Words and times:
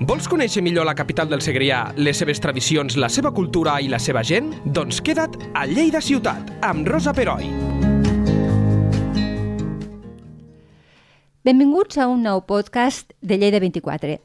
Vols 0.00 0.24
conèixer 0.32 0.62
millor 0.64 0.86
la 0.88 0.94
capital 0.96 1.28
del 1.28 1.42
Segrià, 1.44 1.82
les 2.00 2.16
seves 2.16 2.38
tradicions, 2.40 2.94
la 2.96 3.10
seva 3.12 3.34
cultura 3.36 3.74
i 3.84 3.88
la 3.92 3.98
seva 4.00 4.22
gent? 4.24 4.46
Doncs 4.64 5.02
queda't 5.04 5.34
a 5.52 5.66
Lleida 5.68 6.00
Ciutat, 6.00 6.54
amb 6.64 6.88
Rosa 6.88 7.12
Peroi. 7.12 7.50
Benvinguts 11.44 12.00
a 12.00 12.06
un 12.08 12.24
nou 12.24 12.40
podcast 12.48 13.12
de 13.20 13.36
Lleida 13.36 13.60
24. 13.60 14.16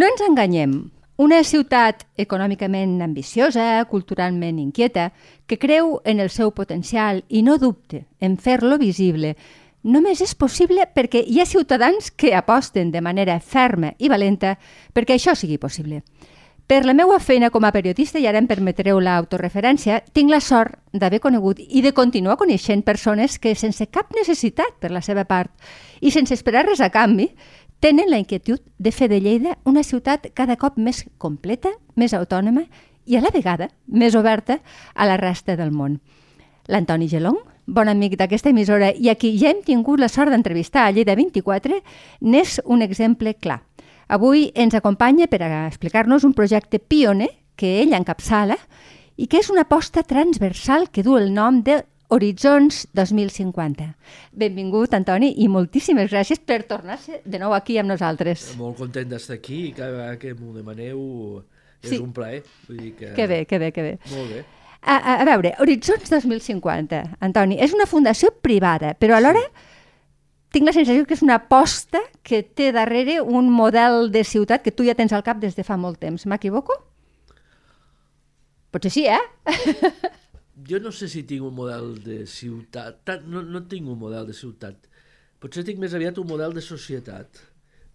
No 0.00 0.08
ens 0.08 0.24
enganyem, 0.24 0.72
una 1.20 1.42
ciutat 1.44 2.06
econòmicament 2.16 3.02
ambiciosa, 3.04 3.84
culturalment 3.92 4.56
inquieta, 4.62 5.10
que 5.44 5.60
creu 5.60 5.98
en 6.08 6.24
el 6.24 6.32
seu 6.32 6.56
potencial 6.56 7.20
i 7.28 7.44
no 7.44 7.58
dubte 7.60 8.06
en 8.16 8.40
fer-lo 8.40 8.80
visible, 8.80 9.36
només 9.84 10.20
és 10.24 10.34
possible 10.34 10.88
perquè 10.96 11.22
hi 11.22 11.40
ha 11.40 11.46
ciutadans 11.46 12.10
que 12.10 12.34
aposten 12.34 12.90
de 12.90 13.02
manera 13.04 13.38
ferma 13.40 13.92
i 13.98 14.08
valenta 14.08 14.56
perquè 14.92 15.14
això 15.14 15.36
sigui 15.36 15.60
possible. 15.60 16.02
Per 16.64 16.86
la 16.86 16.94
meva 16.96 17.18
feina 17.20 17.50
com 17.52 17.66
a 17.68 17.70
periodista, 17.74 18.16
i 18.18 18.24
ara 18.24 18.40
em 18.40 18.46
permetreu 18.48 18.96
l'autoreferència, 18.96 19.98
tinc 20.16 20.32
la 20.32 20.40
sort 20.40 20.78
d'haver 20.96 21.20
conegut 21.20 21.60
i 21.60 21.82
de 21.84 21.92
continuar 21.92 22.38
coneixent 22.40 22.80
persones 22.86 23.36
que, 23.38 23.52
sense 23.52 23.84
cap 23.92 24.16
necessitat 24.16 24.78
per 24.80 24.88
la 24.90 25.02
seva 25.04 25.26
part 25.28 25.52
i 26.00 26.10
sense 26.10 26.32
esperar 26.32 26.64
res 26.64 26.80
a 26.80 26.88
canvi, 26.88 27.28
tenen 27.84 28.08
la 28.08 28.16
inquietud 28.16 28.64
de 28.78 28.92
fer 28.96 29.10
de 29.12 29.20
Lleida 29.20 29.58
una 29.68 29.84
ciutat 29.84 30.30
cada 30.32 30.56
cop 30.56 30.78
més 30.80 31.04
completa, 31.20 31.68
més 32.00 32.16
autònoma 32.16 32.64
i 33.04 33.18
a 33.18 33.20
la 33.20 33.32
vegada 33.34 33.68
més 33.84 34.16
oberta 34.16 34.62
a 34.94 35.04
la 35.04 35.18
resta 35.20 35.58
del 35.60 35.68
món. 35.68 35.98
L'Antoni 36.72 37.10
Gelong, 37.12 37.42
bon 37.66 37.88
amic 37.88 38.16
d'aquesta 38.20 38.50
emissora 38.50 38.90
i 38.92 39.08
a 39.08 39.14
qui 39.14 39.34
ja 39.38 39.50
hem 39.50 39.62
tingut 39.64 40.00
la 40.00 40.08
sort 40.08 40.30
d'entrevistar 40.30 40.86
a 40.86 40.92
Lleida 40.92 41.14
24, 41.16 41.80
n'és 42.20 42.60
un 42.64 42.82
exemple 42.82 43.34
clar. 43.34 43.62
Avui 44.08 44.50
ens 44.54 44.74
acompanya 44.76 45.26
per 45.32 45.42
a 45.42 45.66
explicar-nos 45.66 46.24
un 46.24 46.34
projecte 46.36 46.78
pioner 46.78 47.30
que 47.56 47.80
ell 47.82 47.94
encapçala 47.96 48.56
i 49.16 49.26
que 49.30 49.38
és 49.40 49.48
una 49.50 49.62
aposta 49.64 50.02
transversal 50.02 50.90
que 50.90 51.02
du 51.02 51.16
el 51.16 51.32
nom 51.32 51.62
de 51.62 51.84
Horitzons 52.12 52.86
2050. 52.92 53.86
Benvingut, 54.32 54.92
Antoni, 54.94 55.32
i 55.40 55.48
moltíssimes 55.48 56.10
gràcies 56.12 56.38
per 56.38 56.62
tornar-se 56.68 57.22
de 57.24 57.38
nou 57.40 57.54
aquí 57.56 57.78
amb 57.80 57.88
nosaltres. 57.90 58.50
Molt 58.60 58.76
content 58.78 59.08
d'estar 59.08 59.38
aquí 59.40 59.70
i 59.70 59.72
cada 59.72 59.90
vegada 59.96 60.18
que 60.20 60.34
m'ho 60.34 60.52
demaneu 60.52 61.42
és 61.82 61.90
Sí. 61.90 61.98
un 61.98 62.12
plaer. 62.12 62.42
Vull 62.68 62.78
dir 62.78 62.92
que... 62.94 63.14
Que 63.14 63.26
bé, 63.26 63.46
que 63.46 63.58
bé, 63.58 63.72
que 63.72 63.82
bé. 63.82 63.98
Molt 64.12 64.30
bé. 64.30 64.44
A, 64.84 64.96
a, 64.96 65.12
a 65.22 65.24
veure, 65.24 65.54
Horitzons 65.64 66.10
2050, 66.12 67.00
Antoni, 67.24 67.56
és 67.64 67.72
una 67.72 67.86
fundació 67.88 68.28
privada, 68.44 68.92
però 69.00 69.16
alhora 69.16 69.40
tinc 70.54 70.68
la 70.68 70.74
sensació 70.76 71.06
que 71.08 71.16
és 71.16 71.22
una 71.24 71.38
aposta 71.40 72.02
que 72.22 72.42
té 72.44 72.68
darrere 72.74 73.18
un 73.22 73.48
model 73.50 74.10
de 74.14 74.22
ciutat 74.28 74.62
que 74.62 74.74
tu 74.76 74.84
ja 74.86 74.94
tens 74.98 75.14
al 75.16 75.24
cap 75.26 75.40
des 75.42 75.56
de 75.56 75.64
fa 75.66 75.78
molt 75.80 75.98
temps. 76.02 76.26
M'equivoco? 76.30 76.76
Potser 78.74 78.92
sí, 78.92 79.06
eh? 79.08 79.22
Jo 80.68 80.78
no 80.78 80.92
sé 80.94 81.08
si 81.10 81.24
tinc 81.26 81.42
un 81.42 81.56
model 81.56 81.96
de 82.04 82.20
ciutat. 82.30 83.10
No, 83.26 83.42
no 83.42 83.64
tinc 83.66 83.88
un 83.90 83.98
model 83.98 84.28
de 84.28 84.36
ciutat. 84.36 84.86
Potser 85.42 85.64
tinc 85.66 85.80
més 85.82 85.96
aviat 85.98 86.20
un 86.22 86.28
model 86.30 86.54
de 86.54 86.62
societat. 86.62 87.40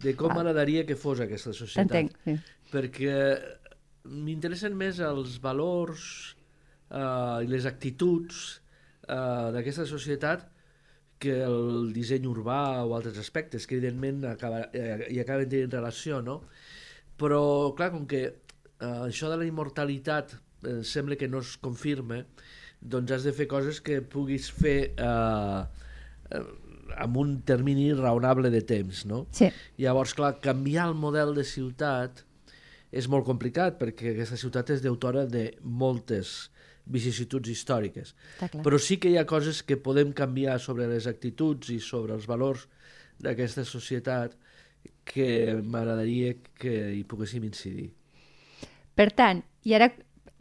De 0.00 0.12
com 0.16 0.32
m'agradaria 0.36 0.84
que 0.88 0.98
fos 1.00 1.22
aquesta 1.24 1.54
societat. 1.56 1.88
T'entenc. 1.88 2.20
Sí. 2.26 2.36
Perquè 2.70 3.16
m'interessen 4.04 4.76
més 4.76 5.00
els 5.04 5.38
valors 5.42 6.04
eh, 6.90 7.44
i 7.44 7.50
les 7.50 7.66
actituds 7.70 8.60
eh, 9.08 9.50
d'aquesta 9.54 9.86
societat 9.88 10.48
que 11.20 11.34
el 11.44 11.90
disseny 11.92 12.24
urbà 12.30 12.80
o 12.82 12.94
altres 12.96 13.18
aspectes, 13.20 13.66
que 13.68 13.76
evidentment 13.76 14.24
acaba, 14.30 14.62
eh, 14.72 15.06
hi 15.12 15.20
acaben 15.20 15.50
tenint 15.52 15.74
relació, 15.74 16.22
no? 16.24 16.40
Però, 17.20 17.42
clar, 17.76 17.90
com 17.92 18.06
que 18.08 18.22
eh, 18.24 18.86
això 19.04 19.28
de 19.28 19.36
la 19.36 19.48
immortalitat 19.48 20.32
eh, 20.64 20.80
sembla 20.86 21.18
que 21.20 21.28
no 21.28 21.42
es 21.44 21.58
confirma, 21.60 22.22
doncs 22.80 23.12
has 23.12 23.28
de 23.28 23.34
fer 23.36 23.46
coses 23.50 23.82
que 23.84 24.00
puguis 24.00 24.48
fer 24.56 24.78
eh, 24.96 25.60
eh, 26.32 26.44
amb 26.96 27.20
un 27.20 27.36
termini 27.46 27.90
raonable 27.94 28.50
de 28.50 28.62
temps, 28.64 29.04
no? 29.06 29.26
sí. 29.36 29.50
Llavors, 29.78 30.16
clar, 30.16 30.38
canviar 30.40 30.88
el 30.88 30.96
model 30.96 31.34
de 31.36 31.44
ciutat 31.44 32.24
és 32.90 33.06
molt 33.12 33.28
complicat 33.28 33.76
perquè 33.78 34.14
aquesta 34.14 34.40
ciutat 34.40 34.72
és 34.74 34.80
deutora 34.82 35.26
de 35.28 35.50
moltes 35.62 36.50
vicissituds 36.90 37.50
històriques. 37.50 38.14
Però 38.64 38.78
sí 38.82 38.98
que 39.00 39.12
hi 39.12 39.18
ha 39.20 39.26
coses 39.28 39.62
que 39.66 39.78
podem 39.80 40.12
canviar 40.16 40.58
sobre 40.60 40.88
les 40.90 41.06
actituds 41.10 41.70
i 41.74 41.80
sobre 41.80 42.16
els 42.16 42.26
valors 42.30 42.66
d'aquesta 43.20 43.64
societat 43.68 44.36
que 45.04 45.56
m'agradaria 45.62 46.34
que 46.60 46.74
hi 46.96 47.02
poguéssim 47.08 47.44
incidir. 47.48 47.90
Per 48.96 49.10
tant, 49.16 49.42
i 49.64 49.74
ara 49.76 49.90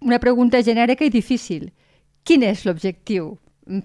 una 0.06 0.20
pregunta 0.20 0.62
genèrica 0.64 1.06
i 1.06 1.14
difícil. 1.14 1.70
Quin 2.24 2.44
és 2.48 2.66
l'objectiu 2.68 3.34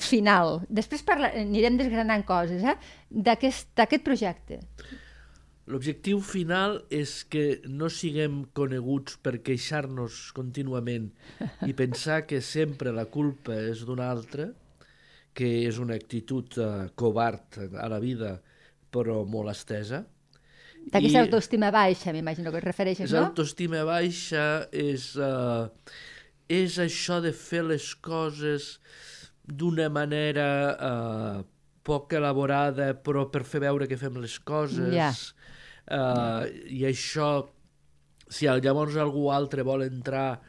final? 0.03 0.61
Després 0.69 1.05
parla, 1.07 1.31
anirem 1.39 1.79
desgranant 1.79 2.25
coses, 2.27 2.63
eh? 2.63 2.77
d'aquest 3.11 4.01
projecte. 4.05 4.61
L'objectiu 5.65 6.19
final 6.21 6.83
és 6.93 7.23
que 7.33 7.63
no 7.73 7.89
siguem 7.89 8.43
coneguts 8.57 9.17
per 9.25 9.39
queixar-nos 9.47 10.27
contínuament 10.37 11.07
i 11.65 11.73
pensar 11.83 12.25
que 12.29 12.43
sempre 12.45 12.93
la 12.93 13.07
culpa 13.09 13.57
és 13.71 13.85
d'un 13.89 14.03
altre, 14.05 14.51
que 15.35 15.49
és 15.65 15.79
una 15.81 15.97
actitud 15.97 16.59
uh, 16.61 16.91
covard 16.95 17.57
a 17.81 17.89
la 17.89 18.01
vida, 18.03 18.37
però 18.93 19.23
molt 19.25 19.55
estesa. 19.55 20.05
D'aquesta 20.93 21.25
autoestima 21.25 21.71
baixa, 21.73 22.13
m'imagino 22.13 22.53
que 22.53 22.61
et 22.61 22.69
refereixes, 22.69 23.15
no? 23.17 23.25
autoestima 23.31 23.81
baixa, 23.89 24.69
és, 24.69 25.15
uh, 25.17 25.73
és 26.45 26.77
això 26.83 27.23
de 27.25 27.33
fer 27.33 27.65
les 27.65 27.89
coses 28.05 28.75
d'una 29.49 29.89
manera 29.89 30.49
uh, 30.77 31.41
poc 31.85 32.13
elaborada, 32.21 32.93
però 33.01 33.25
per 33.33 33.47
fer 33.49 33.65
veure 33.65 33.89
que 33.89 33.97
fem 34.01 34.21
les 34.21 34.37
coses. 34.45 34.93
Uh, 35.85 36.47
I 36.73 36.87
això, 36.89 37.29
si 38.33 38.49
llavors 38.49 38.97
algú 38.97 39.29
altre 39.33 39.67
vol 39.67 39.85
entrar 39.85 40.41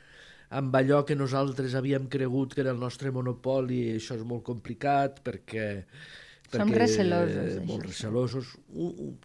amb 0.56 0.76
allò 0.78 1.02
que 1.04 1.18
nosaltres 1.18 1.76
havíem 1.76 2.08
cregut 2.08 2.54
que 2.54 2.64
era 2.64 2.72
el 2.72 2.80
nostre 2.80 3.12
monopoli, 3.12 3.98
això 3.98 4.16
és 4.16 4.24
molt 4.24 4.46
complicat 4.48 5.20
perquè... 5.26 5.68
Som 6.46 6.70
perquè, 6.70 6.80
recelosos, 6.86 7.54
eh, 7.58 7.62
Molt 7.66 7.88
recelosos. 7.90 8.52
Un, 8.72 8.92
un, 9.08 9.16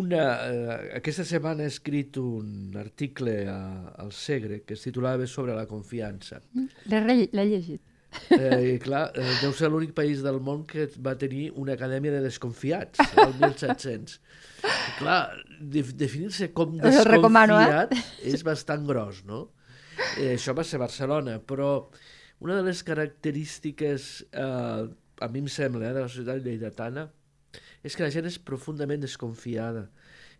una, 0.00 0.24
eh, 0.46 0.78
aquesta 1.00 1.24
setmana 1.26 1.64
he 1.64 1.72
escrit 1.72 2.20
un 2.20 2.76
article 2.78 3.40
a, 3.50 3.60
al 4.04 4.12
Segre 4.14 4.60
que 4.62 4.76
es 4.76 4.84
titulava 4.84 5.26
sobre 5.26 5.56
la 5.56 5.66
confiança. 5.66 6.42
L'he 6.54 7.46
llegit. 7.48 7.82
Eh, 8.30 8.74
I 8.74 8.78
clar, 8.82 9.10
eh, 9.14 9.36
deu 9.40 9.52
ser 9.54 9.68
l'únic 9.70 9.92
país 9.94 10.20
del 10.24 10.40
món 10.42 10.64
que 10.66 10.88
va 11.02 11.12
tenir 11.18 11.50
una 11.58 11.76
acadèmia 11.78 12.12
de 12.16 12.20
desconfiats, 12.24 12.98
el 13.16 13.34
1700. 13.38 14.16
I 14.64 14.94
clar, 14.98 15.20
de, 15.60 15.82
definir-se 15.94 16.50
com 16.56 16.76
recomano, 17.06 17.58
eh? 17.60 17.86
desconfiat 17.90 18.32
és 18.34 18.42
bastant 18.46 18.86
gros, 18.88 19.22
no? 19.28 19.44
Eh, 20.18 20.34
això 20.36 20.54
va 20.56 20.64
ser 20.66 20.80
Barcelona, 20.82 21.38
però 21.38 21.88
una 22.40 22.56
de 22.58 22.64
les 22.66 22.82
característiques, 22.86 24.26
eh, 24.32 24.88
a 25.20 25.28
mi 25.28 25.38
em 25.44 25.48
sembla, 25.52 25.90
eh, 25.90 25.94
de 25.94 26.00
la 26.06 26.08
societat 26.08 26.42
lleidatana, 26.44 27.08
és 27.84 27.96
que 27.96 28.04
la 28.04 28.10
gent 28.12 28.26
és 28.28 28.38
profundament 28.38 29.00
desconfiada 29.00 29.86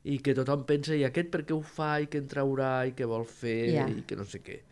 i 0.04 0.18
que 0.24 0.34
tothom 0.36 0.64
pensa, 0.68 0.94
i 0.96 1.04
aquest 1.04 1.28
per 1.32 1.42
què 1.44 1.52
ho 1.54 1.60
fa, 1.62 1.98
i 2.00 2.06
què 2.08 2.18
en 2.22 2.28
traurà, 2.28 2.86
i 2.88 2.94
què 2.96 3.06
vol 3.08 3.26
fer, 3.28 3.74
Ja. 3.74 3.86
i 3.88 4.02
que 4.08 4.16
no 4.16 4.24
sé 4.24 4.40
què. 4.42 4.62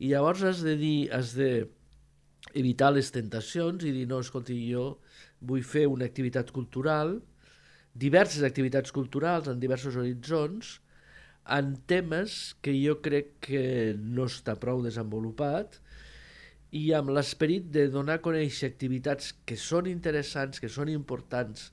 I 0.00 0.08
llavors 0.12 0.42
has 0.42 0.62
de 0.64 0.76
dir, 0.76 1.08
has 1.12 1.34
de 1.36 1.68
evitar 2.54 2.90
les 2.94 3.10
tentacions 3.14 3.84
i 3.84 3.92
dir, 3.94 4.06
no, 4.10 4.20
escolti, 4.20 4.56
jo 4.70 5.00
vull 5.40 5.64
fer 5.64 5.86
una 5.88 6.06
activitat 6.08 6.50
cultural, 6.54 7.18
diverses 7.94 8.44
activitats 8.46 8.92
culturals 8.94 9.48
en 9.50 9.60
diversos 9.62 9.96
horitzons, 9.98 10.78
en 11.50 11.72
temes 11.90 12.54
que 12.62 12.74
jo 12.76 12.98
crec 13.02 13.32
que 13.42 13.62
no 13.98 14.28
està 14.30 14.54
prou 14.60 14.82
desenvolupat 14.84 15.80
i 16.76 16.90
amb 16.94 17.10
l'esperit 17.16 17.66
de 17.74 17.88
donar 17.90 18.20
a 18.20 18.22
conèixer 18.22 18.68
activitats 18.70 19.32
que 19.46 19.56
són 19.58 19.88
interessants, 19.90 20.60
que 20.62 20.70
són 20.70 20.92
importants 20.92 21.70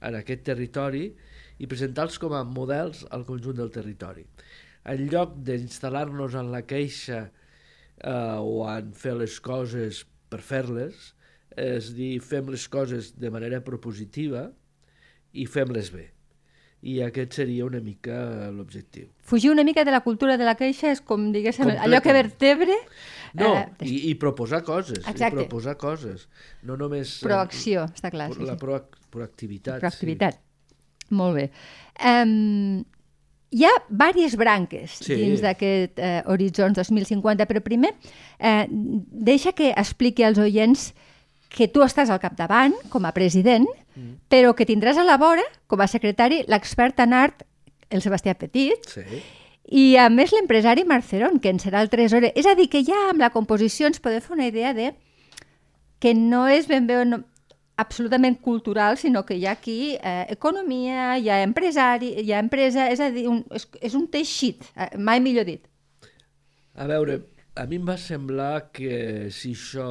en 0.00 0.16
aquest 0.16 0.46
territori 0.46 1.10
i 1.60 1.68
presentar-los 1.68 2.16
com 2.22 2.32
a 2.32 2.44
models 2.46 3.04
al 3.12 3.26
conjunt 3.28 3.58
del 3.58 3.72
territori. 3.74 4.24
En 4.88 5.04
lloc 5.12 5.36
d'instal·lar-nos 5.44 6.38
en 6.40 6.48
la 6.54 6.62
queixa 6.64 7.26
eh, 8.04 8.38
o 8.40 8.64
en 8.70 8.92
fer 8.96 9.16
les 9.18 9.38
coses 9.44 10.04
per 10.30 10.40
fer-les, 10.44 11.10
és 11.58 11.90
dir, 11.96 12.14
fem 12.22 12.48
les 12.52 12.66
coses 12.70 13.12
de 13.18 13.30
manera 13.32 13.60
propositiva 13.66 14.48
i 15.32 15.46
fem-les 15.50 15.90
bé. 15.94 16.06
I 16.80 17.02
aquest 17.04 17.34
seria 17.36 17.66
una 17.66 17.80
mica 17.84 18.48
l'objectiu. 18.54 19.10
Fugir 19.28 19.50
una 19.52 19.64
mica 19.68 19.84
de 19.84 19.92
la 19.92 20.00
cultura 20.00 20.38
de 20.40 20.46
la 20.48 20.54
queixa 20.56 20.94
és 20.94 21.02
com, 21.04 21.26
diguéssim, 21.34 21.68
allò 21.76 22.00
que 22.00 22.14
vertebre... 22.16 22.76
No, 23.36 23.50
eh, 23.52 23.66
i, 23.84 23.98
i 24.10 24.14
proposar 24.18 24.62
coses, 24.66 25.02
Exacte. 25.04 25.28
i 25.28 25.42
proposar 25.42 25.76
coses. 25.78 26.24
No 26.66 26.78
només... 26.80 27.18
eh, 27.20 27.26
Proacció, 27.28 27.84
està 27.92 28.10
clar. 28.14 28.30
Sí, 28.32 28.46
la 28.48 28.56
sí. 28.56 28.62
proac 28.62 28.96
proactivitat. 29.12 29.82
Proactivitat. 29.82 30.40
Molt 31.10 31.36
bé. 31.36 31.44
Um, 32.06 32.80
hi 33.50 33.64
ha 33.66 33.72
diverses 33.88 34.36
branques 34.38 34.98
Sí. 35.02 35.14
dins 35.18 35.40
d'aquest 35.42 35.98
eh, 35.98 36.22
Horitzons 36.26 36.76
2050, 36.78 37.46
però 37.50 37.62
primer 37.62 37.94
eh, 38.38 38.66
deixa 38.70 39.52
que 39.52 39.72
expliqui 39.76 40.22
als 40.24 40.38
oients 40.38 40.92
que 41.50 41.66
tu 41.66 41.82
estàs 41.82 42.10
al 42.10 42.20
capdavant 42.22 42.76
com 42.90 43.04
a 43.04 43.12
president, 43.12 43.66
mm. 43.96 44.30
però 44.30 44.54
que 44.54 44.66
tindràs 44.68 45.00
a 45.00 45.04
la 45.04 45.18
vora, 45.18 45.42
com 45.66 45.80
a 45.82 45.88
secretari, 45.90 46.44
l'expert 46.46 47.00
en 47.02 47.12
art, 47.12 47.42
el 47.90 48.02
Sebastià 48.02 48.36
Petit, 48.38 48.86
Sí. 48.86 49.02
i 49.66 49.96
a 49.98 50.08
més 50.10 50.30
l'empresari 50.32 50.84
Marceron, 50.86 51.40
que 51.40 51.50
en 51.50 51.58
serà 51.58 51.82
el 51.82 51.90
tresorer. 51.90 52.30
És 52.38 52.46
a 52.46 52.54
dir, 52.54 52.68
que 52.70 52.84
ja 52.86 53.10
amb 53.10 53.18
la 53.18 53.30
composició 53.34 53.86
ens 53.90 53.98
podem 53.98 54.22
fer 54.22 54.32
una 54.36 54.46
idea 54.46 54.74
de 54.74 54.94
que 55.98 56.14
no 56.14 56.46
és 56.48 56.66
ben 56.66 56.86
bé 56.86 57.04
no, 57.04 57.24
absolutament 57.80 58.38
cultural, 58.44 58.98
sinó 59.00 59.24
que 59.26 59.36
hi 59.38 59.46
ha 59.46 59.56
aquí 59.56 59.96
eh, 59.96 60.26
economia, 60.34 61.16
hi 61.18 61.30
ha 61.30 61.40
empresari, 61.42 62.12
hi 62.22 62.32
ha 62.32 62.42
empresa, 62.42 62.88
és 62.92 63.00
a 63.00 63.10
dir, 63.14 63.26
un, 63.30 63.42
és, 63.56 63.66
és 63.90 63.96
un 63.98 64.06
teixit, 64.12 64.66
eh, 64.76 64.92
mai 64.98 65.22
millor 65.24 65.48
dit. 65.48 65.64
A 66.74 66.86
veure, 66.90 67.20
a 67.56 67.66
mi 67.66 67.80
em 67.80 67.88
va 67.88 67.98
semblar 68.00 68.70
que 68.76 69.30
si 69.34 69.56
això... 69.56 69.88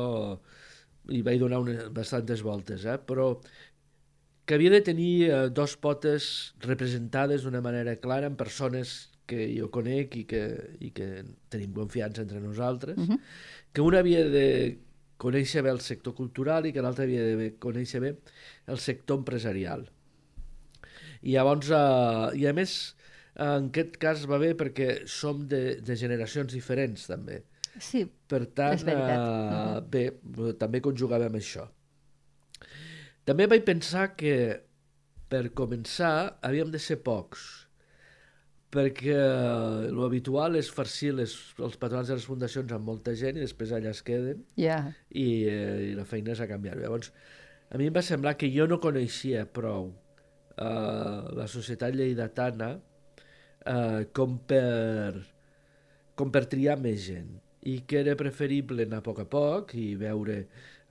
Hi 1.10 1.24
vaig 1.26 1.40
donar 1.42 1.58
una, 1.64 1.88
bastantes 1.90 2.44
voltes, 2.46 2.84
eh? 2.86 3.00
però 3.02 3.32
que 4.46 4.54
havia 4.54 4.70
de 4.70 4.82
tenir 4.86 5.14
eh, 5.26 5.38
dos 5.50 5.74
potes 5.82 6.26
representades 6.62 7.42
d'una 7.46 7.64
manera 7.66 7.96
clara 7.98 8.30
en 8.30 8.36
persones 8.38 9.10
que 9.30 9.48
jo 9.54 9.72
conec 9.74 10.16
i 10.18 10.24
que, 10.30 10.44
i 10.82 10.92
que 10.94 11.08
tenim 11.54 11.74
confiança 11.74 12.22
entre 12.26 12.42
nosaltres, 12.42 12.98
uh 12.98 13.08
-huh. 13.08 13.20
que 13.74 13.82
una 13.82 14.00
havia 14.00 14.24
de 14.30 14.78
conèixer 15.20 15.64
bé 15.66 15.72
el 15.74 15.82
sector 15.84 16.16
cultural 16.18 16.66
i 16.66 16.74
que 16.76 16.84
l'altra 16.84 17.06
havia 17.08 17.26
de 17.38 17.50
conèixer 17.62 18.00
bé 18.04 18.14
el 18.72 18.80
sector 18.80 19.20
empresarial. 19.22 19.86
I 21.22 21.36
llavors, 21.36 21.70
eh, 21.76 22.40
i 22.40 22.48
a 22.48 22.54
més, 22.56 22.96
en 23.36 23.68
aquest 23.70 23.98
cas 24.00 24.24
va 24.30 24.40
bé 24.40 24.54
perquè 24.56 25.06
som 25.08 25.44
de, 25.52 25.80
de 25.84 25.96
generacions 26.00 26.52
diferents 26.56 27.08
també. 27.12 27.42
Sí, 27.80 28.06
Per 28.28 28.42
tant, 28.58 28.74
És 28.76 28.84
veritat. 28.84 29.20
uh, 29.20 29.82
bé, 29.88 30.06
també 30.60 30.82
conjugàvem 30.84 31.36
això. 31.38 31.68
També 33.26 33.46
vaig 33.48 33.64
pensar 33.68 34.16
que 34.18 34.34
per 35.30 35.44
començar 35.56 36.40
havíem 36.42 36.72
de 36.74 36.80
ser 36.82 36.98
pocs, 37.06 37.59
perquè 38.70 39.18
lo 39.90 40.06
habitual 40.06 40.58
és 40.60 40.70
farcir 40.70 41.16
les, 41.18 41.34
els 41.58 41.78
patronats 41.82 42.12
de 42.12 42.20
les 42.20 42.28
fundacions 42.30 42.74
amb 42.76 42.86
molta 42.86 43.16
gent 43.18 43.40
i 43.40 43.44
després 43.44 43.74
allà 43.74 43.94
es 43.96 44.04
queden 44.06 44.44
ja. 44.62 44.84
i, 45.10 45.28
eh, 45.50 45.90
i 45.90 45.96
la 45.98 46.06
feina 46.06 46.36
és 46.36 46.44
a 46.44 46.48
canviar. 46.50 46.78
Llavors, 46.78 47.10
a 47.70 47.82
mi 47.82 47.90
em 47.90 47.96
va 47.96 48.06
semblar 48.06 48.36
que 48.38 48.52
jo 48.54 48.68
no 48.70 48.80
coneixia 48.82 49.48
prou 49.50 49.90
eh, 49.90 51.20
la 51.40 51.50
societat 51.50 51.98
lleidatana 51.98 52.76
eh, 53.66 54.06
com, 54.14 54.38
per, 54.50 55.18
com 56.16 56.34
per 56.34 56.46
triar 56.52 56.78
més 56.82 57.08
gent 57.10 57.34
i 57.70 57.82
que 57.90 58.04
era 58.04 58.16
preferible 58.16 58.86
anar 58.86 59.02
a 59.02 59.06
poc 59.06 59.26
a 59.26 59.28
poc 59.28 59.74
i 59.76 59.92
veure 60.00 60.44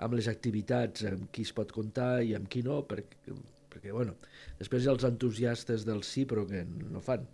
amb 0.05 0.19
les 0.19 0.29
activitats 0.31 1.07
amb 1.09 1.31
qui 1.33 1.47
es 1.47 1.55
pot 1.55 1.71
comptar 1.75 2.19
i 2.27 2.35
amb 2.37 2.51
qui 2.51 2.63
no, 2.67 2.83
perquè, 2.91 3.39
perquè 3.73 3.95
bueno, 3.95 4.19
després 4.59 4.85
hi 4.85 4.91
ha 4.91 4.95
els 4.99 5.07
entusiastes 5.09 5.87
del 5.89 6.05
sí 6.07 6.27
però 6.29 6.45
que 6.47 6.67
no 6.67 7.03
fan. 7.05 7.27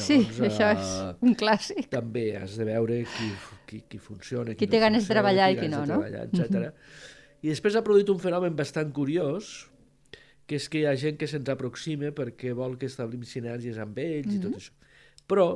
Sí, 0.00 0.18
això 0.46 0.70
és 0.72 0.92
eh, 1.02 1.08
un 1.26 1.34
clàssic. 1.38 1.88
també 1.92 2.30
has 2.38 2.56
de 2.60 2.66
veure 2.68 3.02
qui, 3.16 3.32
qui, 3.68 3.82
qui 3.88 3.98
funciona, 3.98 4.54
Qui 4.56 4.68
no 4.68 4.74
té 4.76 4.80
ganes 4.80 5.02
de 5.02 5.08
funciona, 5.08 5.20
treballar 5.20 5.50
i 5.52 5.58
qui 5.58 5.68
ganes 5.68 5.88
no, 5.90 5.98
de 6.00 6.10
no? 6.14 6.24
etc. 6.24 6.72
I 7.42 7.50
després 7.50 7.76
ha 7.76 7.84
produït 7.84 8.12
un 8.12 8.20
fenomen 8.22 8.56
bastant 8.56 8.92
curiós, 8.94 9.52
que 10.46 10.58
és 10.60 10.68
que 10.68 10.82
hi 10.82 10.86
ha 10.86 10.94
gent 10.98 11.18
que 11.20 11.28
se'ns 11.30 11.50
aproxima 11.52 12.12
perquè 12.14 12.54
vol 12.56 12.78
que 12.78 12.88
establim 12.90 13.26
sinergies 13.26 13.80
amb 13.82 13.98
ells 14.02 14.32
i 14.34 14.40
tot 14.42 14.58
això. 14.58 14.72
Però 15.30 15.46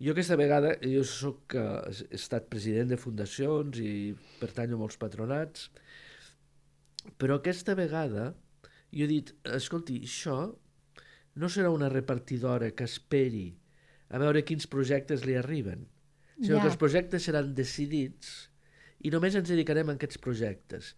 jo 0.00 0.14
aquesta 0.14 0.36
vegada, 0.40 0.74
jo 0.80 1.02
soc, 1.04 1.56
eh, 1.58 2.04
he 2.10 2.16
estat 2.16 2.48
president 2.52 2.92
de 2.92 2.98
fundacions 3.00 3.80
i 3.82 4.14
pertanyo 4.40 4.78
a 4.78 4.82
molts 4.84 4.96
patronats, 5.00 5.68
però 7.20 7.36
aquesta 7.40 7.76
vegada 7.76 8.30
jo 8.90 9.04
he 9.04 9.10
dit, 9.10 9.34
escolti, 9.44 10.00
això 10.08 10.38
no 11.36 11.48
serà 11.48 11.70
una 11.70 11.88
repartidora 11.88 12.70
que 12.72 12.84
esperi 12.84 13.48
a 14.10 14.18
veure 14.18 14.42
quins 14.46 14.66
projectes 14.66 15.24
li 15.24 15.36
arriben, 15.38 15.86
sinó 16.40 16.56
Ja. 16.56 16.62
que 16.62 16.68
els 16.72 16.76
projectes 16.80 17.22
seran 17.22 17.54
decidits 17.54 18.48
i 19.02 19.10
només 19.10 19.34
ens 19.34 19.48
dedicarem 19.48 19.88
a 19.88 19.92
aquests 19.94 20.18
projectes. 20.18 20.94